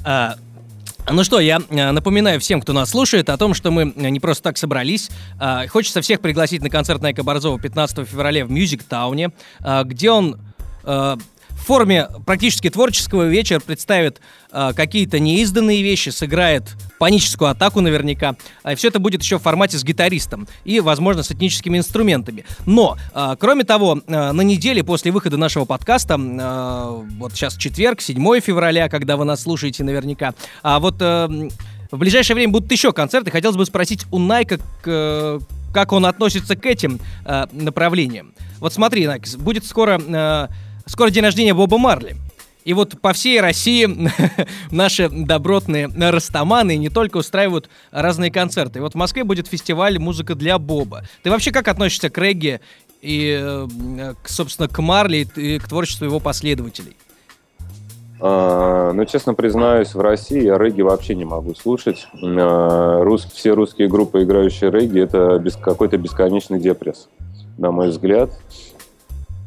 [0.08, 0.36] А,
[1.12, 4.42] ну что, я э, напоминаю всем, кто нас слушает, о том, что мы не просто
[4.42, 5.10] так собрались.
[5.38, 9.30] А, хочется всех пригласить на концерт Найка Борзова 15 февраля в Мюзик Тауне,
[9.84, 10.36] где он
[11.56, 14.20] в форме практически творческого вечера представит
[14.52, 18.36] э, какие-то неизданные вещи, сыграет паническую атаку наверняка.
[18.70, 22.44] И все это будет еще в формате с гитаристом и, возможно, с этническими инструментами.
[22.66, 28.00] Но, э, кроме того, э, на неделе после выхода нашего подкаста, э, вот сейчас четверг,
[28.00, 31.48] 7 февраля, когда вы нас слушаете наверняка, а вот э,
[31.90, 33.30] в ближайшее время будут еще концерты.
[33.30, 35.40] Хотелось бы спросить у Найка, к,
[35.72, 38.34] как он относится к этим э, направлениям.
[38.60, 40.00] Вот смотри, Найк, будет скоро...
[40.06, 40.48] Э,
[40.86, 42.16] Скоро день рождения Боба Марли.
[42.64, 43.88] И вот по всей России
[44.70, 48.78] наши добротные растаманы не только устраивают разные концерты.
[48.78, 51.02] И вот в Москве будет фестиваль «Музыка для Боба».
[51.22, 52.60] Ты вообще как относишься к регги
[53.02, 56.96] и, э, собственно, к Марли и к творчеству его последователей?
[58.20, 62.06] А, ну, честно признаюсь, в России я регги вообще не могу слушать.
[62.22, 67.08] А, рус, все русские группы, играющие регги, это без, какой-то бесконечный депресс,
[67.58, 68.30] на мой взгляд.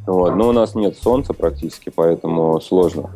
[0.09, 0.35] Вот.
[0.35, 3.11] Но у нас нет солнца практически, поэтому сложно.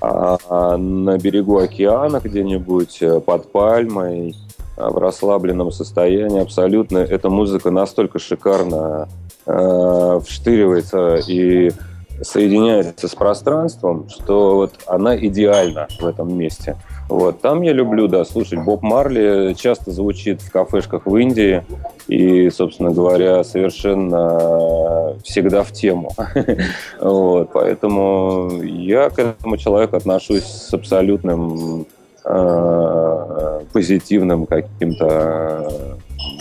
[0.00, 4.36] А на берегу океана где-нибудь э, под пальмой,
[4.76, 9.08] э, в расслабленном состоянии абсолютно эта музыка настолько шикарно
[9.46, 11.72] э, вштыривается и
[12.20, 16.76] соединяется с пространством, что вот она идеальна в этом месте.
[17.08, 17.40] Вот.
[17.40, 19.54] Там я люблю, да, слушать Боб Марли.
[19.54, 21.64] Часто звучит в кафешках в Индии.
[22.08, 26.10] И, собственно говоря, совершенно всегда в тему.
[27.00, 27.50] вот.
[27.52, 31.86] Поэтому я к этому человеку отношусь с абсолютным
[32.24, 35.98] э, позитивным каким-то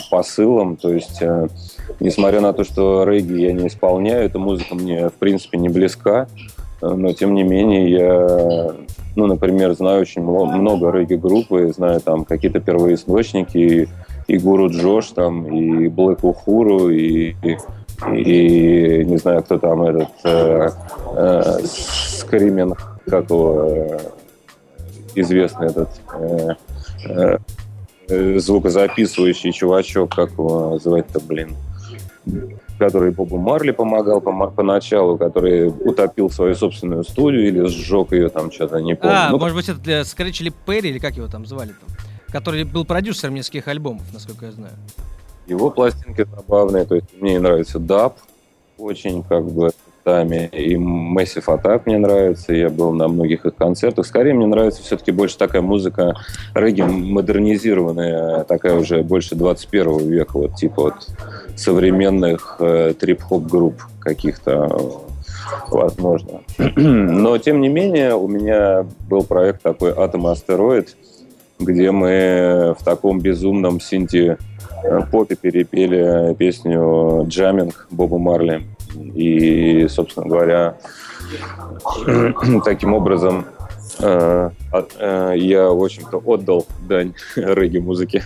[0.09, 0.77] посылом.
[0.77, 1.47] То есть, э,
[1.99, 6.27] несмотря на то, что регги я не исполняю, эта музыка мне, в принципе, не близка.
[6.81, 8.75] Но, тем не менее, я
[9.15, 13.89] ну, например, знаю очень много регги-группы, знаю там какие-то первоисточники,
[14.27, 17.57] и, Гуру Джош, там, и Блэк Ухуру, и, и,
[18.13, 20.69] и не знаю, кто там этот э,
[21.15, 23.99] э, Скриминг, как его э,
[25.15, 27.37] известный этот э,
[28.09, 31.55] э, звукозаписывающий чувачок, как его называть-то, блин
[32.77, 38.79] который Бобу Марли помогал поначалу, который утопил свою собственную студию или сжег ее там что-то,
[38.79, 39.15] не помню.
[39.15, 41.89] А, ну, может быть, это для Скретч или Перри, или как его там звали там,
[42.31, 44.73] который был продюсером нескольких альбомов, насколько я знаю.
[45.47, 48.17] Его пластинки забавные, то есть мне нравится даб,
[48.77, 49.71] очень как бы
[50.05, 50.49] местами.
[50.51, 54.05] И Massive Attack мне нравится, я был на многих их концертах.
[54.05, 56.15] Скорее мне нравится все-таки больше такая музыка
[56.53, 61.07] регги модернизированная, такая уже больше 21 века, вот типа вот
[61.55, 65.05] современных э, трип-хоп групп каких-то
[65.69, 66.41] возможно.
[66.75, 70.95] Но, тем не менее, у меня был проект такой «Атом Астероид»,
[71.59, 74.37] где мы в таком безумном синти
[74.83, 78.63] э, попе перепели песню «Джаминг» Боба Марли.
[78.95, 80.77] И, собственно говоря,
[82.65, 83.45] таким образом
[83.99, 88.23] Э, э, я, в общем-то, отдал дань регги-музыке.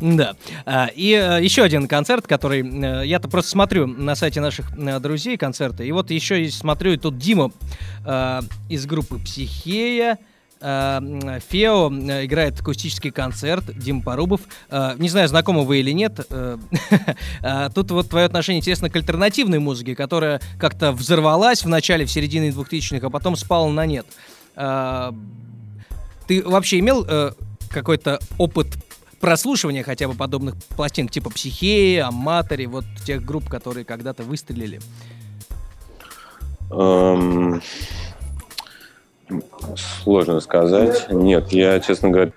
[0.00, 0.36] Да.
[0.64, 3.06] А, и э, еще один концерт, который...
[3.06, 4.66] Я-то просто смотрю на сайте наших
[5.00, 7.50] друзей концерты, и вот еще смотрю, и тут Дима
[8.68, 10.18] из группы «Психея»,
[10.60, 11.90] Фео
[12.24, 14.40] играет акустический концерт, Дим Порубов.
[14.70, 16.14] Не знаю, знакомы вы или нет.
[17.74, 22.50] Тут вот твое отношение интересно к альтернативной музыке, которая как-то взорвалась в начале, в середине
[22.50, 24.06] 2000-х, а потом спала на нет.
[26.26, 27.32] Ты вообще имел э,
[27.70, 28.66] какой-то опыт
[29.20, 34.80] прослушивания хотя бы подобных пластинок, типа «Психеи», «Аматори», вот тех групп, которые когда-то выстрелили?
[36.70, 37.62] Um...
[39.76, 41.06] Сложно сказать.
[41.10, 42.32] Нет, я, честно говоря,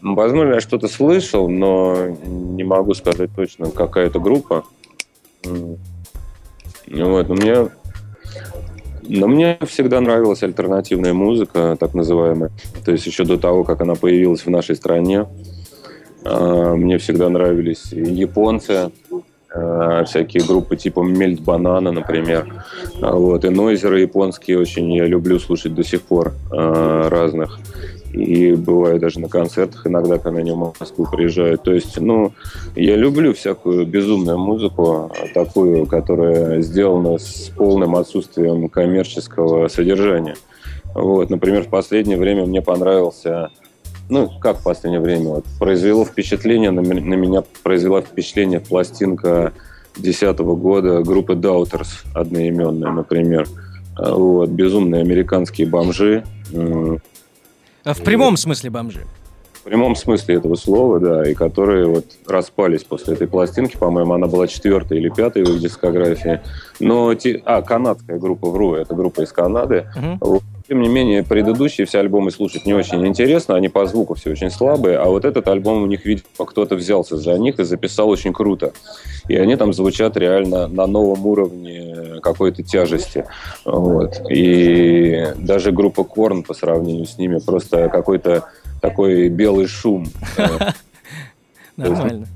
[0.00, 4.64] возможно, я что-то слышал, но не могу сказать точно, какая это группа.
[5.44, 7.68] Вот, но мне,
[9.02, 12.50] но мне всегда нравилась альтернативная музыка, так называемая.
[12.84, 15.26] То есть еще до того, как она появилась в нашей стране.
[16.24, 18.90] А, мне всегда нравились японцы,
[20.06, 22.64] всякие группы типа Мельт Банана, например.
[23.00, 23.44] А вот.
[23.44, 27.58] И нойзеры японские очень я люблю слушать до сих пор э, разных.
[28.12, 31.62] И бываю даже на концертах иногда, когда они в Москву приезжают.
[31.62, 32.32] То есть, ну,
[32.74, 40.34] я люблю всякую безумную музыку, такую, которая сделана с полным отсутствием коммерческого содержания.
[40.92, 43.50] Вот, например, в последнее время мне понравился
[44.10, 49.52] ну, как в последнее время, вот, произвело впечатление, на, на меня произвела впечатление пластинка
[49.94, 53.48] 2010 года группы Doubters, одноименная, например.
[53.96, 56.24] А, вот, безумные американские бомжи.
[56.52, 59.06] А в прямом смысле бомжи?
[59.52, 64.26] В прямом смысле этого слова, да, и которые вот распались после этой пластинки, по-моему, она
[64.26, 66.40] была четвертой или пятой в их дискографии.
[66.78, 67.42] Но, те...
[67.44, 69.86] а, канадская группа, вру, это группа из Канады.
[69.94, 70.42] Uh-huh.
[70.70, 74.52] Тем не менее, предыдущие все альбомы слушать не очень интересно, они по звуку все очень
[74.52, 78.32] слабые, а вот этот альбом у них, видимо, кто-то взялся за них и записал очень
[78.32, 78.72] круто.
[79.26, 83.24] И они там звучат реально на новом уровне какой-то тяжести.
[83.64, 84.20] Вот.
[84.30, 88.44] И даже группа Korn по сравнению с ними просто какой-то
[88.80, 90.06] такой белый шум.
[91.76, 92.28] Нормально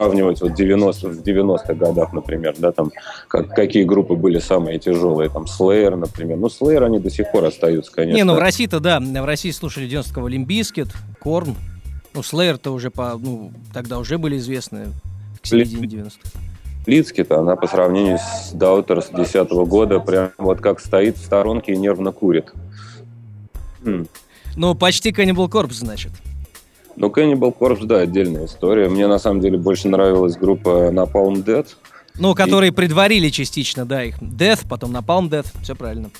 [0.00, 2.90] сравнивать вот 90, в 90-х годах, например, да, там,
[3.28, 6.38] как, какие группы были самые тяжелые, там, Slayer, например.
[6.38, 8.16] Ну, Slayer, они до сих пор остаются, конечно.
[8.16, 10.88] Не, ну, в России-то, да, в России слушали 90-го Limp Bizkit,
[11.20, 11.54] Korn,
[12.14, 14.86] ну, Slayer-то уже по, ну, тогда уже были известны
[15.42, 16.30] к середине 90-х.
[16.86, 21.74] Лицки-то, она по сравнению с Даутер с 10 года прям вот как стоит в сторонке
[21.74, 22.54] и нервно курит.
[24.56, 26.12] Ну, почти Cannibal Corpse, значит.
[27.00, 28.90] Ну, Cannibal Corpse, да, отдельная история.
[28.90, 31.68] Мне, на самом деле, больше нравилась группа Napalm Death.
[32.18, 32.74] Ну, которые и...
[32.74, 36.10] предварили частично, да, их Death, потом Napalm Death, все правильно.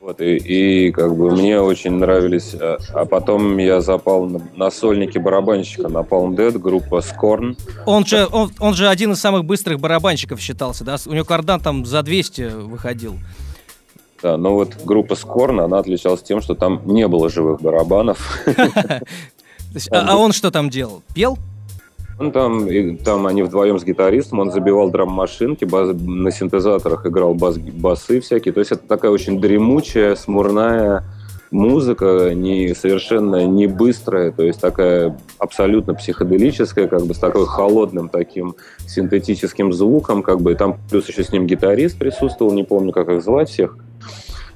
[0.00, 4.70] Вот, и, и как бы мне очень нравились, а, а потом я запал на, на
[4.70, 7.58] сольники барабанщика на Palm Dead, группа Scorn.
[7.84, 10.94] Он же, он, он же один из самых быстрых барабанщиков считался, да?
[11.06, 13.18] У него кардан там за 200 выходил.
[14.22, 18.46] Да, но вот группа Scorn, она отличалась тем, что там не было живых барабанов.
[19.76, 21.02] есть, а, а он что там делал?
[21.14, 21.38] Пел?
[22.18, 27.34] Он там, и, там они вдвоем с гитаристом, он забивал драм-машинки, баз, на синтезаторах играл
[27.34, 28.54] бас, басы всякие.
[28.54, 31.02] То есть это такая очень дремучая, смурная
[31.50, 38.08] музыка, не, совершенно не быстрая, то есть такая абсолютно психоделическая, как бы с такой холодным
[38.08, 38.56] таким
[38.86, 43.08] синтетическим звуком, как бы, и там плюс еще с ним гитарист присутствовал, не помню, как
[43.08, 43.76] их звать всех.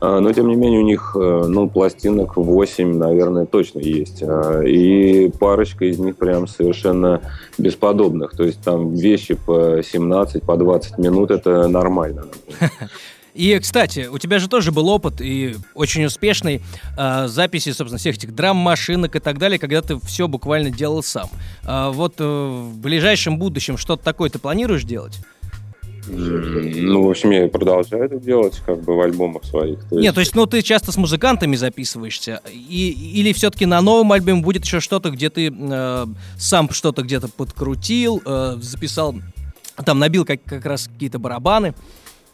[0.00, 4.22] А, но, тем не менее, у них э, ну, пластинок 8, наверное, точно есть.
[4.22, 7.20] А, и парочка из них прям совершенно
[7.58, 8.36] бесподобных.
[8.36, 12.24] То есть там вещи по 17, по 20 минут– это нормально.
[13.38, 16.60] И, кстати, у тебя же тоже был опыт и очень успешный
[16.98, 21.28] э, записи, собственно, всех этих драм-машинок и так далее, когда ты все буквально делал сам.
[21.64, 25.20] Э, вот э, в ближайшем будущем что-то такое ты планируешь делать?
[26.10, 29.78] Ну, в общем, я продолжаю это делать, как бы в альбомах своих.
[29.88, 30.02] То есть...
[30.02, 34.42] Нет, то есть, ну, ты часто с музыкантами записываешься, и, или все-таки на новом альбоме
[34.42, 36.06] будет еще что-то, где ты э,
[36.38, 39.16] сам что-то где-то подкрутил, э, записал,
[39.84, 41.74] там набил как, как раз какие-то барабаны.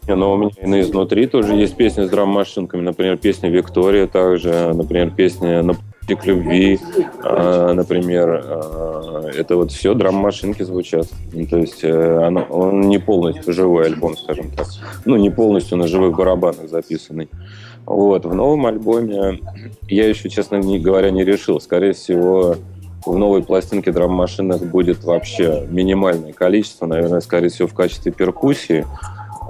[0.06, 4.06] Не, но у меня и на изнутри тоже есть песни с драм-машинками, например, песня Виктория
[4.06, 5.62] также, например, песня
[6.12, 6.78] к любви,
[7.24, 11.08] э, например, э, это вот все драм-машинки звучат.
[11.32, 14.66] Ну, то есть э, оно, он не полностью живой альбом, скажем так.
[15.06, 17.28] Ну, не полностью на живых барабанах записанный.
[17.86, 19.40] Вот, в новом альбоме
[19.88, 21.60] я еще, честно говоря, не решил.
[21.60, 22.56] Скорее всего,
[23.06, 28.86] в новой пластинке драм-машинок будет вообще минимальное количество, наверное, скорее всего, в качестве перкуссии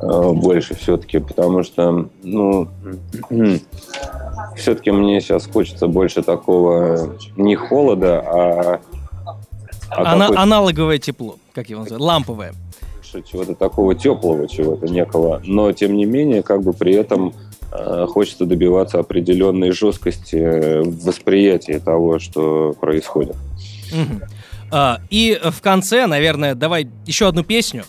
[0.05, 2.68] больше все-таки, потому что, ну,
[4.57, 8.80] все-таки мне сейчас хочется больше такого не холода, а...
[9.90, 12.55] а Ана- аналоговое тепло, как его называют, ламповое.
[13.30, 15.40] Чего-то такого теплого, чего-то некого.
[15.44, 17.32] Но, тем не менее, как бы при этом
[17.70, 23.36] э, хочется добиваться определенной жесткости в восприятии того, что происходит.
[23.92, 24.20] Угу.
[24.72, 27.84] А, и в конце, наверное, давай еще одну песню.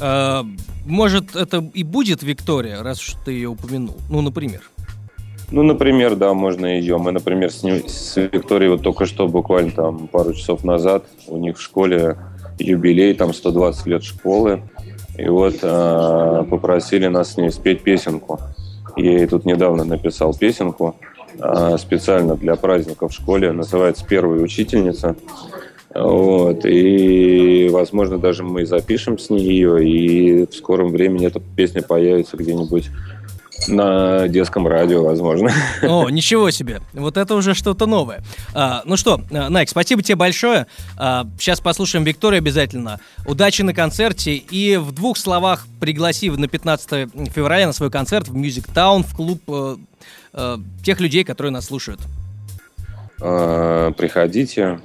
[0.00, 0.46] А,
[0.86, 3.96] может, это и будет Виктория, раз уж ты ее упомянул.
[4.08, 4.62] Ну, например.
[5.50, 6.96] Ну, например, да, можно ее.
[6.98, 11.38] Мы, например, с, ним, с Викторией вот только что, буквально там пару часов назад, у
[11.38, 12.16] них в школе
[12.58, 14.62] юбилей, там 120 лет школы.
[15.18, 18.38] И вот э, попросили нас с ней спеть песенку.
[18.96, 20.96] Я ей тут недавно написал песенку
[21.38, 23.50] э, специально для праздника в школе.
[23.52, 25.16] Называется «Первая учительница».
[25.94, 31.82] Вот, и, возможно, даже мы запишем с ней ее, и в скором времени эта песня
[31.82, 32.90] появится где-нибудь
[33.68, 35.50] на детском радио, возможно.
[35.82, 36.80] О, ничего себе.
[36.92, 38.22] Вот это уже что-то новое.
[38.54, 40.66] А, ну что, Найк, спасибо тебе большое.
[40.96, 43.00] А, сейчас послушаем Викторию обязательно.
[43.26, 44.34] Удачи на концерте.
[44.36, 49.14] И в двух словах пригласи на 15 февраля на свой концерт в Music Town, в
[49.14, 49.76] клуб э,
[50.32, 52.00] э, тех людей, которые нас слушают.
[53.22, 54.80] А, приходите,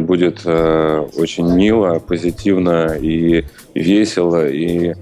[0.00, 4.94] будет э, очень мило, позитивно и весело, и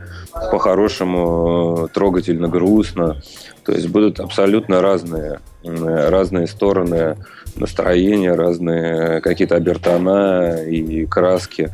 [0.50, 3.20] по-хорошему трогательно, грустно.
[3.64, 7.16] То есть будут абсолютно разные, разные стороны
[7.56, 11.70] настроения, разные какие-то обертона и краски.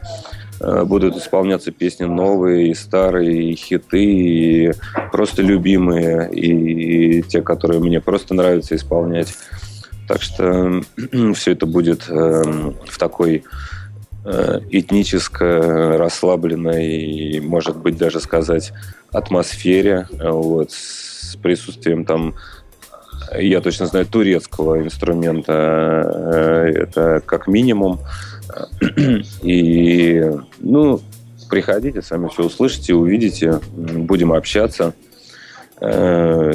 [0.60, 4.72] Э, будут исполняться песни новые, и старые, и хиты, и
[5.12, 9.34] просто любимые, и те, которые мне просто нравится исполнять.
[10.08, 10.82] Так что
[11.34, 13.44] все это будет эм, в такой
[14.24, 18.72] э, этнической, расслабленной может быть, даже сказать,
[19.12, 22.34] атмосфере, вот, с присутствием там,
[23.38, 28.00] я точно знаю, турецкого инструмента, э, это как минимум.
[29.42, 30.22] И,
[30.60, 31.00] ну,
[31.48, 34.94] приходите, сами все услышите, увидите, будем общаться.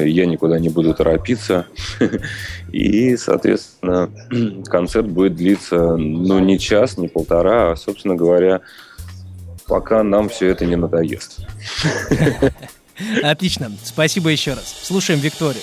[0.06, 1.66] Я никуда не буду торопиться.
[2.72, 4.10] И, соответственно,
[4.66, 8.60] концерт будет длиться, ну, не час, не полтора, а, собственно говоря,
[9.66, 11.46] пока нам все это не надоест.
[13.22, 13.72] Отлично.
[13.82, 14.80] Спасибо еще раз.
[14.82, 15.62] Слушаем Викторию.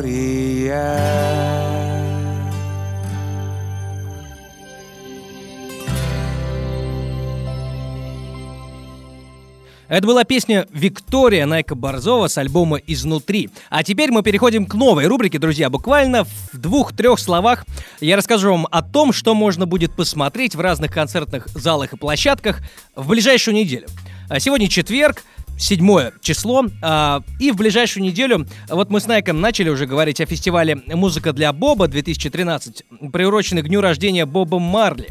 [0.00, 1.38] Виктория
[9.88, 13.48] Это была песня «Виктория» Найка Борзова с альбома «Изнутри».
[13.70, 15.70] А теперь мы переходим к новой рубрике, друзья.
[15.70, 17.64] Буквально в двух-трех словах
[18.00, 22.60] я расскажу вам о том, что можно будет посмотреть в разных концертных залах и площадках
[22.94, 23.88] в ближайшую неделю.
[24.28, 25.22] А сегодня четверг,
[25.58, 26.64] седьмое число.
[26.82, 31.32] А, и в ближайшую неделю, вот мы с Найком начали уже говорить о фестивале «Музыка
[31.32, 35.08] для Боба» 2013, приуроченный к дню рождения Боба Марли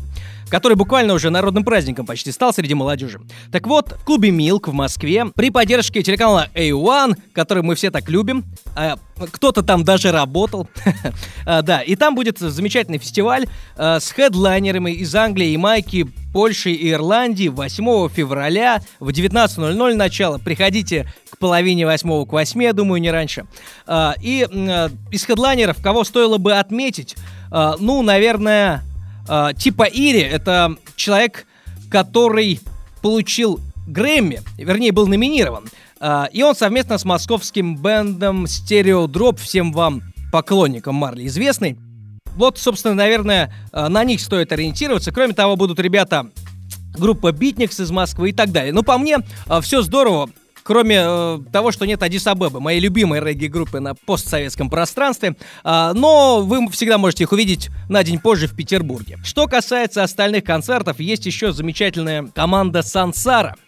[0.49, 3.19] который буквально уже народным праздником почти стал среди молодежи.
[3.51, 8.09] Так вот, в клубе Милк в Москве при поддержке телеканала A1, который мы все так
[8.09, 8.45] любим,
[8.75, 8.97] а,
[9.31, 10.67] кто-то там даже работал,
[11.45, 13.45] а, да, и там будет замечательный фестиваль
[13.75, 20.37] а, с хедлайнерами из Англии, Ямайки, Польши и Ирландии 8 февраля в 19.00 начало.
[20.37, 23.45] Приходите к половине восьмого, к восьми, я думаю, не раньше.
[24.21, 24.47] И
[25.11, 27.15] из хедлайнеров, кого стоило бы отметить,
[27.49, 28.83] ну, наверное,
[29.27, 31.45] э, типа Ири, это человек,
[31.89, 32.59] который
[33.01, 35.65] получил Грэмми, вернее, был номинирован.
[35.99, 40.01] Э, и он совместно с московским бендом Drop, всем вам
[40.31, 41.77] поклонникам Марли известный.
[42.35, 45.11] Вот, собственно, наверное, э, на них стоит ориентироваться.
[45.11, 46.29] Кроме того, будут ребята
[46.97, 48.73] группа Битникс из Москвы и так далее.
[48.73, 49.17] Но по мне,
[49.61, 50.29] все здорово
[50.67, 56.41] кроме э, того, что нет Адис Абебы, моей любимой регги-группы на постсоветском пространстве, э, но
[56.41, 59.17] вы всегда можете их увидеть на день позже в Петербурге.
[59.23, 63.55] Что касается остальных концертов, есть еще замечательная команда Сансара–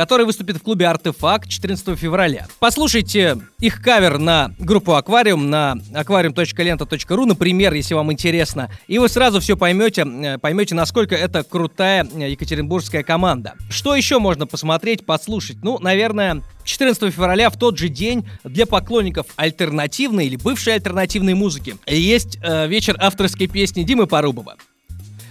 [0.00, 2.46] который выступит в клубе «Артефакт» 14 февраля.
[2.58, 9.40] Послушайте их кавер на группу «Аквариум» на aquarium.lenta.ru, например, если вам интересно, и вы сразу
[9.40, 13.56] все поймете, э, поймете, насколько это крутая э, екатеринбургская команда.
[13.68, 15.58] Что еще можно посмотреть, послушать?
[15.62, 21.76] Ну, наверное, 14 февраля в тот же день для поклонников альтернативной или бывшей альтернативной музыки
[21.86, 24.56] есть э, вечер авторской песни Димы Порубова.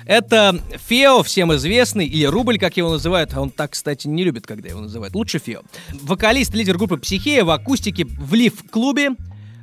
[0.10, 3.32] Это Фео, всем известный, или Рубль, как его называют.
[3.38, 5.14] Он так, кстати, не любит, когда его называют.
[5.14, 5.62] Лучше Фео.
[6.02, 9.12] Вокалист, лидер группы Психея в акустике в Лив-клубе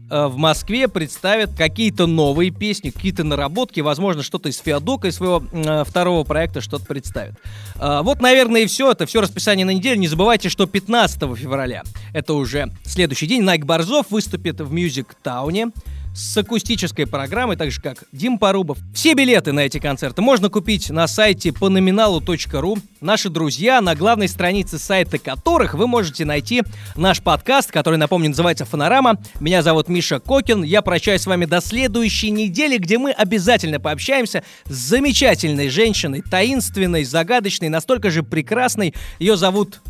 [0.09, 5.42] э, в Москве представят какие-то новые песни, какие-то наработки, возможно, что-то из Феодока, из своего
[5.51, 7.34] э, второго проекта что-то представят.
[7.80, 8.92] Э, вот, наверное, и все.
[8.92, 9.99] Это все расписание на неделю.
[9.99, 11.82] Не забывайте, что 15 февраля,
[12.14, 15.72] это уже следующий день, Найк Борзов выступит в Мюзик Тауне
[16.16, 18.78] с акустической программой, так же как Дим Порубов.
[18.94, 22.78] Все билеты на эти концерты можно купить на сайте поnominalu.ru.
[23.02, 26.62] Наши друзья, на главной странице сайта которых вы можете найти
[26.96, 29.20] наш подкаст, который, напомню, называется «Фонорама».
[29.40, 30.62] Меня зовут Миша Кокин.
[30.62, 37.04] Я прощаюсь с вами до следующей недели, где мы обязательно пообщаемся с замечательной женщиной, таинственной,
[37.04, 38.94] загадочной, настолько же прекрасной.
[39.18, 39.82] Ее зовут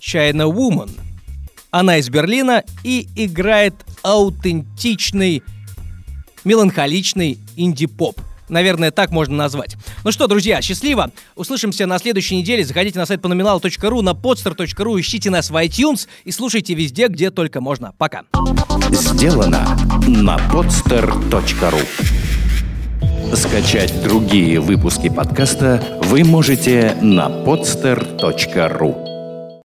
[0.00, 0.90] China Woman.
[1.70, 5.44] Она из Берлина и играет аутентичный
[6.44, 8.20] меланхоличный инди-поп.
[8.48, 9.76] Наверное, так можно назвать.
[10.04, 11.10] Ну что, друзья, счастливо.
[11.36, 12.64] Услышимся на следующей неделе.
[12.64, 17.60] Заходите на сайт ponominal.ru, на podster.ru, ищите нас в iTunes и слушайте везде, где только
[17.60, 17.92] можно.
[17.98, 18.22] Пока.
[18.90, 19.76] Сделано
[20.06, 21.86] на podster.ru
[23.34, 29.07] Скачать другие выпуски подкаста вы можете на podster.ru